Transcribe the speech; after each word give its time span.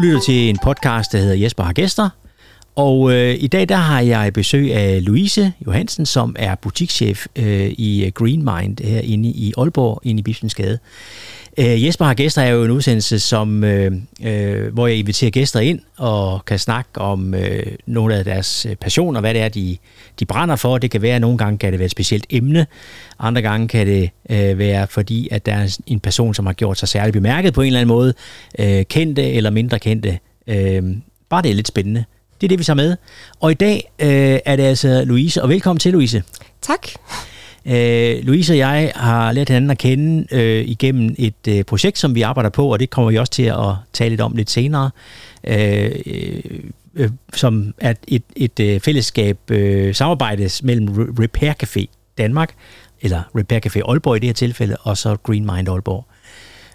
Du 0.00 0.04
lytter 0.04 0.20
til 0.20 0.48
en 0.48 0.58
podcast, 0.62 1.12
der 1.12 1.18
hedder 1.18 1.34
Jesper 1.34 1.62
har 1.62 1.72
gæster. 1.72 2.08
Og 2.76 3.12
øh, 3.12 3.36
i 3.40 3.46
dag 3.46 3.68
der 3.68 3.76
har 3.76 4.00
jeg 4.00 4.32
besøg 4.32 4.74
af 4.74 5.04
Louise 5.04 5.52
Johansen, 5.66 6.06
som 6.06 6.36
er 6.38 6.54
butikschef 6.54 7.26
øh, 7.36 7.74
i 7.78 8.10
Green 8.14 8.44
Mind 8.44 8.84
herinde 8.84 9.28
i 9.28 9.52
Aalborg, 9.58 10.00
inde 10.04 10.20
i 10.20 10.22
Bispensgade. 10.22 10.78
Øh, 11.60 11.84
Jesper 11.84 12.04
har 12.04 12.14
gæster 12.14 12.42
er 12.42 12.50
jo 12.50 12.64
en 12.64 12.70
udsendelse, 12.70 13.20
som, 13.20 13.64
øh, 13.64 13.92
øh, 14.22 14.72
hvor 14.72 14.86
jeg 14.86 14.96
inviterer 14.96 15.30
gæster 15.30 15.60
ind 15.60 15.80
og 15.96 16.44
kan 16.44 16.58
snakke 16.58 17.00
om 17.00 17.34
øh, 17.34 17.66
nogle 17.86 18.14
af 18.14 18.24
deres 18.24 18.66
øh, 18.66 18.76
passioner, 18.76 19.20
hvad 19.20 19.34
det 19.34 19.42
er, 19.42 19.48
de, 19.48 19.76
de 20.20 20.26
brænder 20.26 20.56
for. 20.56 20.78
Det 20.78 20.90
kan 20.90 21.02
være, 21.02 21.14
at 21.14 21.20
nogle 21.20 21.38
gange 21.38 21.58
kan 21.58 21.72
det 21.72 21.78
være 21.78 21.86
et 21.86 21.90
specielt 21.90 22.26
emne, 22.30 22.66
andre 23.18 23.42
gange 23.42 23.68
kan 23.68 23.86
det 23.86 24.10
øh, 24.30 24.58
være 24.58 24.86
fordi, 24.86 25.28
at 25.30 25.46
der 25.46 25.54
er 25.54 25.78
en 25.86 26.00
person, 26.00 26.34
som 26.34 26.46
har 26.46 26.52
gjort 26.52 26.78
sig 26.78 26.88
særligt 26.88 27.12
bemærket 27.12 27.54
på 27.54 27.60
en 27.60 27.66
eller 27.66 27.80
anden 27.80 27.94
måde, 27.94 28.14
øh, 28.58 28.84
kendte 28.84 29.32
eller 29.32 29.50
mindre 29.50 29.78
kendte. 29.78 30.18
Øh, 30.46 30.82
bare 31.30 31.42
det 31.42 31.50
er 31.50 31.54
lidt 31.54 31.68
spændende. 31.68 32.04
Det 32.40 32.46
er 32.46 32.48
det, 32.48 32.58
vi 32.58 32.64
tager 32.64 32.76
med. 32.76 32.96
Og 33.40 33.50
i 33.50 33.54
dag 33.54 33.90
øh, 33.98 34.38
er 34.44 34.56
det 34.56 34.62
altså 34.62 35.04
Louise, 35.04 35.42
og 35.42 35.48
velkommen 35.48 35.80
til, 35.80 35.92
Louise. 35.92 36.22
Tak. 36.62 36.86
Øh, 37.66 38.24
Louise 38.24 38.52
og 38.52 38.58
jeg 38.58 38.92
har 38.96 39.32
lært 39.32 39.48
hinanden 39.48 39.70
at 39.70 39.78
kende 39.78 40.26
øh, 40.34 40.64
igennem 40.68 41.14
et 41.18 41.48
øh, 41.48 41.64
projekt, 41.64 41.98
som 41.98 42.14
vi 42.14 42.22
arbejder 42.22 42.50
på, 42.50 42.72
og 42.72 42.80
det 42.80 42.90
kommer 42.90 43.10
vi 43.10 43.18
også 43.18 43.32
til 43.32 43.42
at 43.42 43.74
tale 43.92 44.10
lidt 44.10 44.20
om 44.20 44.36
lidt 44.36 44.50
senere, 44.50 44.90
øh, 45.44 45.90
øh, 46.94 47.10
som 47.34 47.74
er 47.78 47.94
et, 48.08 48.22
et 48.36 48.60
øh, 48.60 48.80
fællesskab 48.80 49.38
øh, 49.50 49.94
samarbejdes 49.94 50.62
mellem 50.62 50.88
Repair 51.20 51.52
Café 51.62 51.84
Danmark, 52.18 52.54
eller 53.00 53.22
Repair 53.36 53.60
Café 53.66 53.88
Aalborg 53.88 54.16
i 54.16 54.18
det 54.18 54.28
her 54.28 54.34
tilfælde, 54.34 54.76
og 54.80 54.98
så 54.98 55.16
Green 55.16 55.46
Mind 55.46 55.68
Aalborg. 55.68 56.06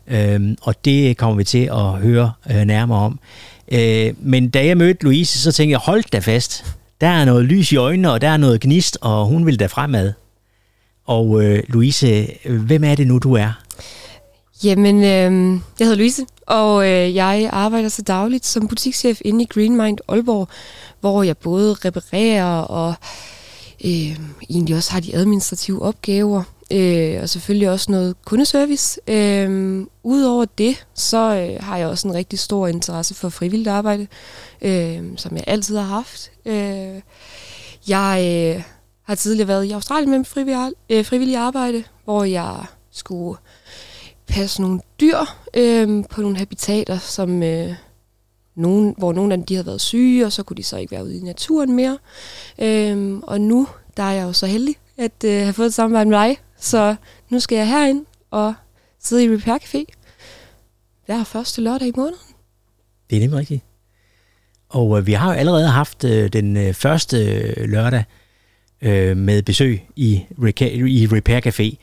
Øh, 0.08 0.56
og 0.62 0.86
det 0.86 1.18
kommer 1.18 1.36
vi 1.36 1.44
til 1.44 1.70
at 1.72 1.92
høre 1.92 2.32
øh, 2.52 2.62
nærmere 2.62 3.00
om. 3.00 3.20
Øh, 3.72 4.14
men 4.20 4.50
da 4.50 4.66
jeg 4.66 4.78
mødte 4.78 5.04
Louise, 5.04 5.40
så 5.40 5.52
tænkte 5.52 5.72
jeg, 5.72 5.80
hold 5.80 6.04
da 6.12 6.20
fast, 6.20 6.76
der 7.02 7.08
er 7.08 7.26
noget 7.26 7.46
lys 7.46 7.72
i 7.72 7.76
øjnene, 7.76 8.12
og 8.12 8.22
der 8.22 8.30
er 8.30 8.38
noget 8.38 8.62
gnist, 8.62 8.98
og 9.02 9.26
hun 9.26 9.46
vil 9.46 9.60
da 9.60 9.66
fremad. 9.66 10.14
Og 11.06 11.44
øh, 11.44 11.64
Louise, 11.68 12.28
hvem 12.46 12.84
er 12.84 12.96
det 12.96 13.08
nu, 13.08 13.18
du 13.18 13.34
er? 13.34 13.62
Jamen, 14.64 14.96
øh, 14.96 15.60
jeg 15.80 15.88
hedder 15.88 15.96
Louise, 15.96 16.26
og 16.48 16.88
øh, 16.90 17.16
jeg 17.16 17.50
arbejder 17.54 17.90
så 17.90 18.02
dagligt 18.02 18.46
som 18.46 18.68
butikschef 18.68 19.22
inde 19.26 19.44
i 19.44 19.48
Green 19.50 19.78
Mind 19.78 19.98
Aalborg, 20.08 20.48
hvor 21.00 21.24
jeg 21.24 21.38
både 21.38 21.74
reparerer 21.74 22.60
og 22.60 22.94
øh, 23.86 24.20
egentlig 24.50 24.76
også 24.76 24.92
har 24.92 25.00
de 25.00 25.16
administrative 25.16 25.82
opgaver, 25.82 26.44
øh, 26.72 27.22
og 27.22 27.30
selvfølgelig 27.30 27.70
også 27.70 27.92
noget 27.92 28.16
kundeservice. 28.26 29.00
Øh, 29.08 29.86
Udover 30.04 30.46
det, 30.58 30.86
så 30.94 31.36
øh, 31.36 31.64
har 31.64 31.78
jeg 31.78 31.88
også 31.88 32.08
en 32.08 32.14
rigtig 32.14 32.40
stor 32.40 32.68
interesse 32.68 33.16
for 33.16 33.30
frivilligt 33.30 33.70
arbejde, 33.70 34.08
øh, 34.62 35.00
som 35.18 35.36
jeg 35.36 35.44
altid 35.48 35.78
har 35.78 35.86
haft. 35.86 36.32
Øh, 36.46 37.02
jeg... 37.88 38.54
Øh, 38.58 38.64
har 39.06 39.16
tidligere 39.16 39.48
været 39.48 39.66
i 39.66 39.72
Australien 39.72 40.12
med 40.12 40.26
frivillig, 40.26 40.74
øh, 40.90 41.06
frivillig 41.06 41.38
arbejde, 41.38 41.84
hvor 42.04 42.24
jeg 42.24 42.66
skulle 42.92 43.38
passe 44.28 44.62
nogle 44.62 44.80
dyr 45.00 45.18
øh, 45.54 46.04
på 46.10 46.22
nogle 46.22 46.38
habitater, 46.38 46.98
som 46.98 47.44
øh, 47.44 47.74
nogen, 48.56 48.96
hvor 48.98 49.14
nogle 49.14 49.34
af 49.34 49.38
dem 49.38 49.46
de 49.46 49.56
havde 49.56 49.66
været 49.66 49.82
syge, 49.82 50.26
og 50.26 50.32
så 50.32 50.44
kunne 50.44 50.58
de 50.58 50.64
så 50.64 50.78
ikke 50.78 50.92
være 50.92 51.04
ude 51.04 51.18
i 51.18 51.22
naturen 51.22 51.76
mere. 51.76 51.98
Øh, 52.60 53.18
og 53.24 53.42
nu 53.42 53.68
der 53.98 54.04
er 54.04 54.12
jeg 54.12 54.24
jo 54.24 54.34
så 54.34 54.46
heldig 54.46 54.76
at 54.98 55.24
øh, 55.26 55.42
have 55.42 55.54
fået 55.54 55.68
et 55.68 55.74
samarbejde 55.74 56.10
med 56.10 56.20
dig, 56.20 56.38
så 56.58 56.96
nu 57.30 57.40
skal 57.40 57.56
jeg 57.56 57.68
herind 57.68 58.06
og 58.32 58.54
sidde 59.00 59.24
i 59.24 59.30
Repair 59.30 59.58
Café 59.58 59.84
hver 61.06 61.24
første 61.24 61.62
lørdag 61.62 61.88
i 61.88 61.92
måneden. 61.96 62.20
Det 63.10 63.16
er 63.16 63.20
nemlig 63.20 63.40
rigtigt. 63.40 63.64
Og 64.70 64.98
øh, 64.98 65.08
vi 65.08 65.14
har 65.14 65.34
jo 65.34 65.40
allerede 65.40 65.68
haft 65.68 66.04
øh, 66.04 66.34
den 66.34 66.58
øh, 66.58 66.74
første 66.74 67.26
øh, 67.26 67.70
lørdag, 67.70 68.04
øh, 68.82 69.18
med 69.18 69.42
besøg 69.42 69.82
i, 69.96 70.22
i 70.88 71.08
Repair 71.12 71.40
Café. 71.40 71.78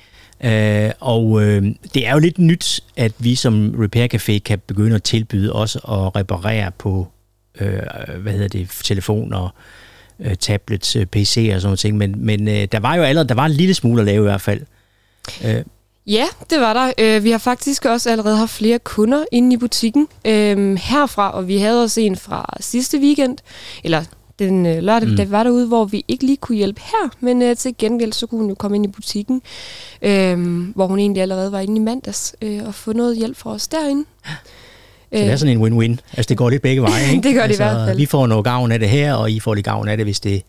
Øh, 0.49 0.91
og 1.01 1.43
øh, 1.43 1.63
det 1.95 2.07
er 2.07 2.13
jo 2.13 2.19
lidt 2.19 2.39
nyt, 2.39 2.81
at 2.97 3.13
vi 3.19 3.35
som 3.35 3.75
Repair 3.79 4.07
Café 4.15 4.39
kan 4.39 4.59
begynde 4.67 4.95
at 4.95 5.03
tilbyde 5.03 5.53
også 5.53 5.79
at 5.79 6.17
reparere 6.17 6.71
på 6.79 7.07
øh, 7.61 7.83
hvad 8.23 8.33
hedder 8.33 8.49
det, 8.49 8.69
telefoner, 8.85 9.55
øh, 10.21 10.35
tablets, 10.37 10.97
øh, 10.97 11.03
PC'er 11.03 11.07
PC 11.13 11.51
og 11.55 11.61
sådan 11.61 11.79
noget. 11.85 11.95
Men, 11.95 12.27
men 12.27 12.49
øh, 12.49 12.69
der 12.73 12.81
var 12.81 12.95
jo 12.95 13.03
allerede 13.03 13.29
der 13.29 13.35
var 13.35 13.47
en 13.47 13.53
lille 13.53 13.75
smule 13.75 14.01
at 14.01 14.07
lave 14.07 14.21
i 14.25 14.29
hvert 14.29 14.41
fald. 14.41 14.61
Øh. 15.45 15.63
Ja, 16.07 16.27
det 16.51 16.61
var 16.61 16.73
der. 16.73 16.93
Øh, 16.99 17.25
vi 17.25 17.31
har 17.31 17.39
faktisk 17.39 17.85
også 17.85 18.11
allerede 18.11 18.37
haft 18.37 18.51
flere 18.51 18.79
kunder 18.79 19.25
inde 19.33 19.55
i 19.55 19.57
butikken 19.57 20.09
øh, 20.27 20.75
herfra, 20.75 21.31
og 21.31 21.49
vi 21.49 21.57
havde 21.57 21.83
også 21.83 22.01
en 22.01 22.17
fra 22.17 22.57
sidste 22.61 22.99
weekend, 22.99 23.39
eller 23.85 24.05
den 24.47 24.67
øh, 24.67 24.83
lørdag, 24.83 25.09
mm. 25.09 25.17
der 25.17 25.25
var 25.25 25.43
derude, 25.43 25.67
hvor 25.67 25.85
vi 25.85 26.05
ikke 26.09 26.27
lige 26.27 26.37
kunne 26.37 26.57
hjælpe 26.57 26.81
her, 26.81 27.11
men 27.21 27.43
øh, 27.43 27.57
til 27.57 27.75
gengæld 27.79 28.13
så 28.13 28.27
kunne 28.27 28.41
hun 28.41 28.49
jo 28.49 28.55
komme 28.55 28.77
ind 28.77 28.85
i 28.85 28.89
butikken, 28.89 29.43
øh, 30.03 30.69
hvor 30.75 30.87
hun 30.87 30.99
egentlig 30.99 31.23
allerede 31.23 31.53
var 31.53 31.61
inde 31.61 31.77
i 31.77 31.79
mandags, 31.79 32.35
øh, 32.43 32.61
og 32.67 32.75
få 32.75 32.93
noget 32.93 33.17
hjælp 33.17 33.37
fra 33.37 33.51
os 33.51 33.69
derinde. 33.69 34.05
Så 35.13 35.19
det 35.19 35.31
er 35.31 35.37
sådan 35.37 35.59
en 35.59 35.65
win-win. 35.65 35.97
Altså 36.13 36.29
det 36.29 36.37
går 36.37 36.51
lidt 36.51 36.63
begge 36.63 36.83
veje, 36.83 37.11
ikke? 37.13 37.29
det 37.29 37.35
gør 37.35 37.43
altså, 37.43 37.65
det 37.65 37.71
i 37.71 37.75
hvert 37.75 37.89
fald. 37.89 37.97
Vi 37.97 38.07
får 38.07 38.27
noget 38.27 38.45
gavn 38.45 38.73
af 38.73 38.79
det 38.79 38.89
her, 38.89 39.15
og 39.15 39.31
I 39.31 39.41
får 39.41 39.55
lidt 39.55 39.65
gavn 39.65 39.89
af 39.89 39.97
det, 39.97 40.07
hvis 40.07 40.21
det... 40.21 40.43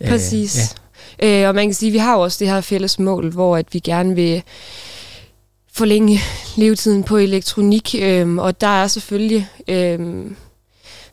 Øh, 0.00 0.08
Præcis. 0.08 0.74
Ja. 1.22 1.42
Øh, 1.42 1.48
og 1.48 1.54
man 1.54 1.66
kan 1.66 1.74
sige, 1.74 1.88
at 1.88 1.92
vi 1.92 1.98
har 1.98 2.16
også 2.16 2.36
det 2.40 2.48
her 2.48 2.60
fælles 2.60 2.98
mål, 2.98 3.32
hvor 3.32 3.56
at 3.56 3.66
vi 3.72 3.78
gerne 3.78 4.14
vil 4.14 4.42
forlænge 5.72 6.20
levetiden 6.56 7.02
på 7.02 7.16
elektronik, 7.16 7.94
øh, 7.98 8.36
og 8.36 8.60
der 8.60 8.82
er 8.82 8.86
selvfølgelig... 8.86 9.48
Øh, 9.68 10.26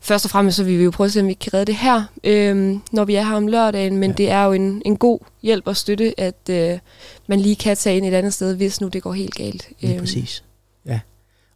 først 0.04 0.24
og 0.24 0.30
fremmest 0.30 0.56
så 0.56 0.64
vil 0.64 0.78
vi 0.78 0.84
jo 0.84 0.90
prøve 0.90 1.06
at 1.06 1.12
se, 1.12 1.20
om 1.20 1.28
vi 1.28 1.32
kan 1.32 1.54
redde 1.54 1.66
det 1.66 1.76
her, 1.76 2.04
øh, 2.24 2.76
når 2.92 3.04
vi 3.04 3.14
er 3.14 3.22
her 3.22 3.34
om 3.34 3.46
lørdagen, 3.46 3.96
men 3.96 4.10
ja. 4.10 4.16
det 4.16 4.30
er 4.30 4.44
jo 4.44 4.52
en, 4.52 4.82
en 4.84 4.96
god 4.96 5.18
hjælp 5.42 5.66
og 5.66 5.76
støtte, 5.76 6.20
at 6.20 6.48
øh, 6.50 6.78
man 7.26 7.40
lige 7.40 7.56
kan 7.56 7.76
tage 7.76 7.96
ind 7.96 8.06
et 8.06 8.14
andet 8.14 8.34
sted, 8.34 8.56
hvis 8.56 8.80
nu 8.80 8.88
det 8.88 9.02
går 9.02 9.12
helt 9.12 9.34
galt. 9.34 9.68
Lige 9.80 9.92
øhm. 9.92 10.00
præcis. 10.00 10.44
Ja. 10.86 11.00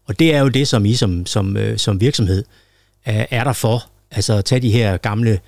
Og 0.07 0.19
det 0.19 0.35
er 0.35 0.41
jo 0.41 0.49
det, 0.49 0.69
som 0.69 0.85
I 0.85 0.95
som, 0.95 1.27
som, 1.27 1.57
øh, 1.57 1.79
som 1.79 2.01
virksomhed 2.01 2.45
er, 3.05 3.27
er 3.31 3.45
der 3.45 3.53
for. 3.53 3.85
Altså 4.11 4.35
at 4.35 4.45
tage 4.45 4.61
de 4.61 4.71
her 4.71 4.97
gamle 4.97 5.41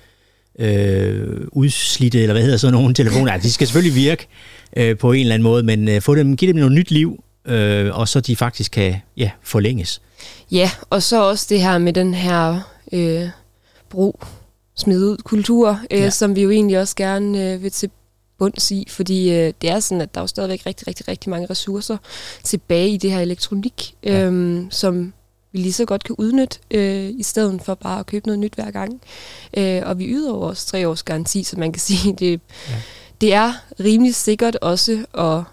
øh, 0.59 1.47
udslidte, 1.51 2.21
eller 2.21 2.33
hvad 2.33 2.43
hedder 2.43 2.57
sådan 2.57 2.73
nogle 2.73 2.93
telefoner. 2.93 3.31
Altså, 3.31 3.47
de 3.47 3.53
skal 3.53 3.67
selvfølgelig 3.67 3.95
virke 3.95 4.27
øh, 4.77 4.97
på 4.97 5.11
en 5.11 5.21
eller 5.21 5.33
anden 5.33 5.43
måde, 5.43 5.63
men 5.63 5.87
øh, 5.87 6.01
få 6.01 6.15
dem, 6.15 6.37
give 6.37 6.53
dem 6.53 6.59
noget 6.59 6.71
nyt 6.71 6.91
liv, 6.91 7.23
øh, 7.45 7.97
og 7.97 8.07
så 8.07 8.19
de 8.19 8.35
faktisk 8.35 8.71
kan 8.71 8.95
ja, 9.17 9.31
forlænges. 9.43 10.01
Ja, 10.51 10.71
og 10.89 11.03
så 11.03 11.23
også 11.29 11.45
det 11.49 11.61
her 11.61 11.77
med 11.77 11.93
den 11.93 12.13
her 12.13 12.61
øh, 12.91 13.29
brug, 13.89 14.19
smid 14.75 15.05
ud 15.05 15.17
kultur, 15.17 15.79
øh, 15.91 15.99
ja. 15.99 16.09
som 16.09 16.35
vi 16.35 16.41
jo 16.41 16.49
egentlig 16.49 16.79
også 16.79 16.95
gerne 16.95 17.53
øh, 17.53 17.63
vil 17.63 17.71
til 17.71 17.89
bunds 18.37 18.71
i, 18.71 18.87
fordi 18.89 19.31
øh, 19.31 19.53
det 19.61 19.69
er 19.69 19.79
sådan, 19.79 20.01
at 20.01 20.15
der 20.15 20.19
er 20.19 20.23
jo 20.23 20.27
stadigvæk 20.27 20.65
rigtig, 20.65 20.87
rigtig, 20.87 21.07
rigtig 21.07 21.29
mange 21.29 21.47
ressourcer 21.49 21.97
tilbage 22.43 22.89
i 22.89 22.97
det 22.97 23.11
her 23.11 23.19
elektronik, 23.19 23.95
ja. 24.03 24.25
øh, 24.25 24.65
som 24.69 25.13
vi 25.51 25.59
lige 25.59 25.73
så 25.73 25.85
godt 25.85 26.03
kan 26.03 26.15
udnytte, 26.19 26.59
øh, 26.71 27.09
i 27.09 27.23
stedet 27.23 27.61
for 27.61 27.75
bare 27.75 27.99
at 27.99 28.05
købe 28.05 28.27
noget 28.27 28.39
nyt 28.39 28.55
hver 28.55 28.71
gang. 28.71 29.01
Øh, 29.57 29.81
og 29.85 29.99
vi 29.99 30.07
yder 30.07 30.33
også 30.33 30.67
tre 30.67 30.87
års 30.87 31.03
garanti, 31.03 31.43
så 31.43 31.59
man 31.59 31.71
kan 31.71 31.79
sige, 31.89 32.13
det, 32.13 32.41
ja. 32.69 32.75
det 33.21 33.33
er 33.33 33.53
rimelig 33.79 34.15
sikkert 34.15 34.55
også 34.55 35.05
at 35.13 35.43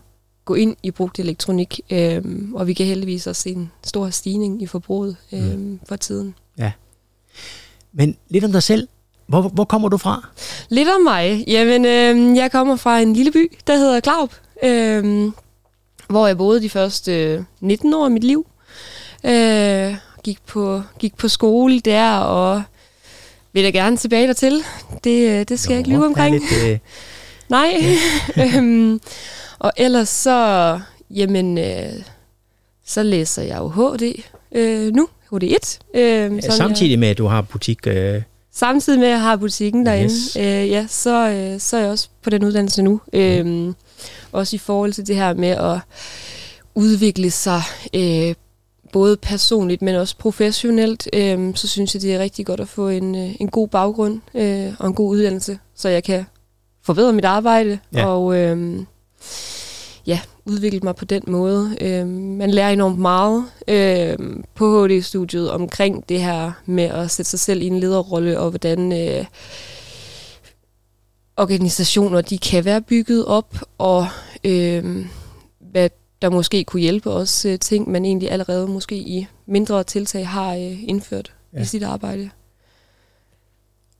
gå 0.44 0.54
ind 0.54 0.76
i 0.82 0.90
brugt 0.90 1.18
elektronik, 1.18 1.80
øh, 1.90 2.22
og 2.54 2.66
vi 2.66 2.72
kan 2.72 2.86
heldigvis 2.86 3.26
også 3.26 3.42
se 3.42 3.50
en 3.50 3.70
stor 3.84 4.10
stigning 4.10 4.62
i 4.62 4.66
forbruget 4.66 5.16
øh, 5.32 5.58
mm. 5.58 5.80
for 5.88 5.96
tiden. 5.96 6.34
Ja. 6.58 6.72
Men 7.92 8.16
lidt 8.28 8.44
om 8.44 8.52
dig 8.52 8.62
selv. 8.62 8.88
Hvor, 9.26 9.42
hvor 9.42 9.64
kommer 9.64 9.88
du 9.88 9.96
fra? 9.96 10.28
Lidt 10.68 10.88
om 10.88 11.00
mig. 11.00 11.44
Jamen, 11.46 11.84
øh, 11.84 12.36
jeg 12.36 12.52
kommer 12.52 12.76
fra 12.76 13.00
en 13.00 13.12
lille 13.12 13.32
by, 13.32 13.52
der 13.66 13.76
hedder 13.76 14.00
Klaup, 14.00 14.34
øh, 14.62 15.32
hvor 16.08 16.26
jeg 16.26 16.38
boede 16.38 16.62
de 16.62 16.70
første 16.70 17.44
19 17.60 17.94
år 17.94 18.04
af 18.04 18.10
mit 18.10 18.24
liv. 18.24 18.46
Øh, 19.24 19.94
gik, 20.24 20.38
på, 20.46 20.82
gik 20.98 21.16
på 21.16 21.28
skole 21.28 21.80
der, 21.80 22.16
og 22.18 22.62
vil 23.52 23.62
jeg 23.62 23.72
gerne 23.72 23.96
tilbage 23.96 24.26
dertil. 24.26 24.64
Det, 25.04 25.28
øh, 25.28 25.44
det 25.48 25.60
skal 25.60 25.72
jo, 25.72 25.74
jeg 25.74 25.78
ikke 25.78 25.90
lyve 25.90 26.06
omkring. 26.06 26.34
Lidt, 26.34 26.64
øh... 26.64 26.78
Nej. 27.48 27.96
Øhm, 28.42 29.00
og 29.58 29.72
ellers 29.76 30.08
så, 30.08 30.80
jamen, 31.10 31.58
øh, 31.58 31.92
så 32.86 33.02
læser 33.02 33.42
jeg 33.42 33.58
jo 33.58 33.68
HD 33.68 34.22
øh, 34.52 34.94
nu. 34.94 35.08
HD1. 35.32 35.78
Øh, 35.94 36.36
ja, 36.36 36.40
samtidig 36.40 36.90
jeg, 36.90 36.98
med, 36.98 37.08
at 37.08 37.18
du 37.18 37.26
har 37.26 37.42
butik... 37.42 37.86
Øh... 37.86 38.22
Samtidig 38.52 38.98
med, 38.98 39.06
at 39.06 39.12
jeg 39.12 39.20
har 39.20 39.36
butikken 39.36 39.86
derinde, 39.86 40.14
yes. 40.14 40.36
øh, 40.36 40.42
ja, 40.44 40.86
så, 40.88 41.30
øh, 41.30 41.60
så 41.60 41.76
er 41.76 41.80
jeg 41.80 41.90
også 41.90 42.08
på 42.22 42.30
den 42.30 42.44
uddannelse 42.44 42.82
nu. 42.82 43.00
Mm. 43.12 43.18
Øh, 43.18 43.74
også 44.32 44.56
i 44.56 44.58
forhold 44.58 44.92
til 44.92 45.06
det 45.06 45.16
her 45.16 45.34
med 45.34 45.48
at 45.48 45.78
udvikle 46.74 47.30
sig 47.30 47.62
øh, 47.94 48.34
både 48.92 49.16
personligt, 49.16 49.82
men 49.82 49.94
også 49.94 50.16
professionelt, 50.18 51.08
øh, 51.12 51.54
så 51.54 51.68
synes 51.68 51.94
jeg, 51.94 52.02
det 52.02 52.14
er 52.14 52.18
rigtig 52.18 52.46
godt 52.46 52.60
at 52.60 52.68
få 52.68 52.88
en, 52.88 53.14
øh, 53.14 53.34
en 53.40 53.48
god 53.48 53.68
baggrund 53.68 54.20
øh, 54.34 54.72
og 54.78 54.86
en 54.86 54.94
god 54.94 55.10
uddannelse, 55.10 55.58
så 55.74 55.88
jeg 55.88 56.04
kan 56.04 56.26
forbedre 56.84 57.12
mit 57.12 57.24
arbejde. 57.24 57.78
Ja. 57.94 58.06
Og 58.06 58.36
øh, 58.36 58.78
ja, 60.08 60.20
udvikle 60.44 60.80
mig 60.82 60.96
på 60.96 61.04
den 61.04 61.22
måde. 61.26 61.76
Øh, 61.80 62.06
man 62.06 62.50
lærer 62.50 62.70
enormt 62.70 62.98
meget 62.98 63.44
øh, 63.68 64.18
på 64.54 64.86
HD-studiet 64.86 65.50
omkring 65.50 66.08
det 66.08 66.20
her 66.20 66.52
med 66.66 66.84
at 66.84 67.10
sætte 67.10 67.30
sig 67.30 67.40
selv 67.40 67.62
i 67.62 67.66
en 67.66 67.80
lederrolle, 67.80 68.40
og 68.40 68.50
hvordan 68.50 68.92
øh, 68.92 69.24
organisationer 71.36 72.20
de 72.20 72.38
kan 72.38 72.64
være 72.64 72.82
bygget 72.82 73.24
op, 73.26 73.56
og 73.78 74.06
øh, 74.44 75.06
hvad 75.60 75.90
der 76.22 76.30
måske 76.30 76.64
kunne 76.64 76.82
hjælpe 76.82 77.10
os 77.10 77.44
øh, 77.44 77.58
ting, 77.58 77.90
man 77.90 78.04
egentlig 78.04 78.30
allerede 78.30 78.66
måske 78.66 78.96
i 78.96 79.26
mindre 79.46 79.84
tiltag 79.84 80.28
har 80.28 80.54
øh, 80.54 80.82
indført 80.88 81.34
ja. 81.52 81.60
i 81.60 81.64
sit 81.64 81.82
arbejde. 81.82 82.30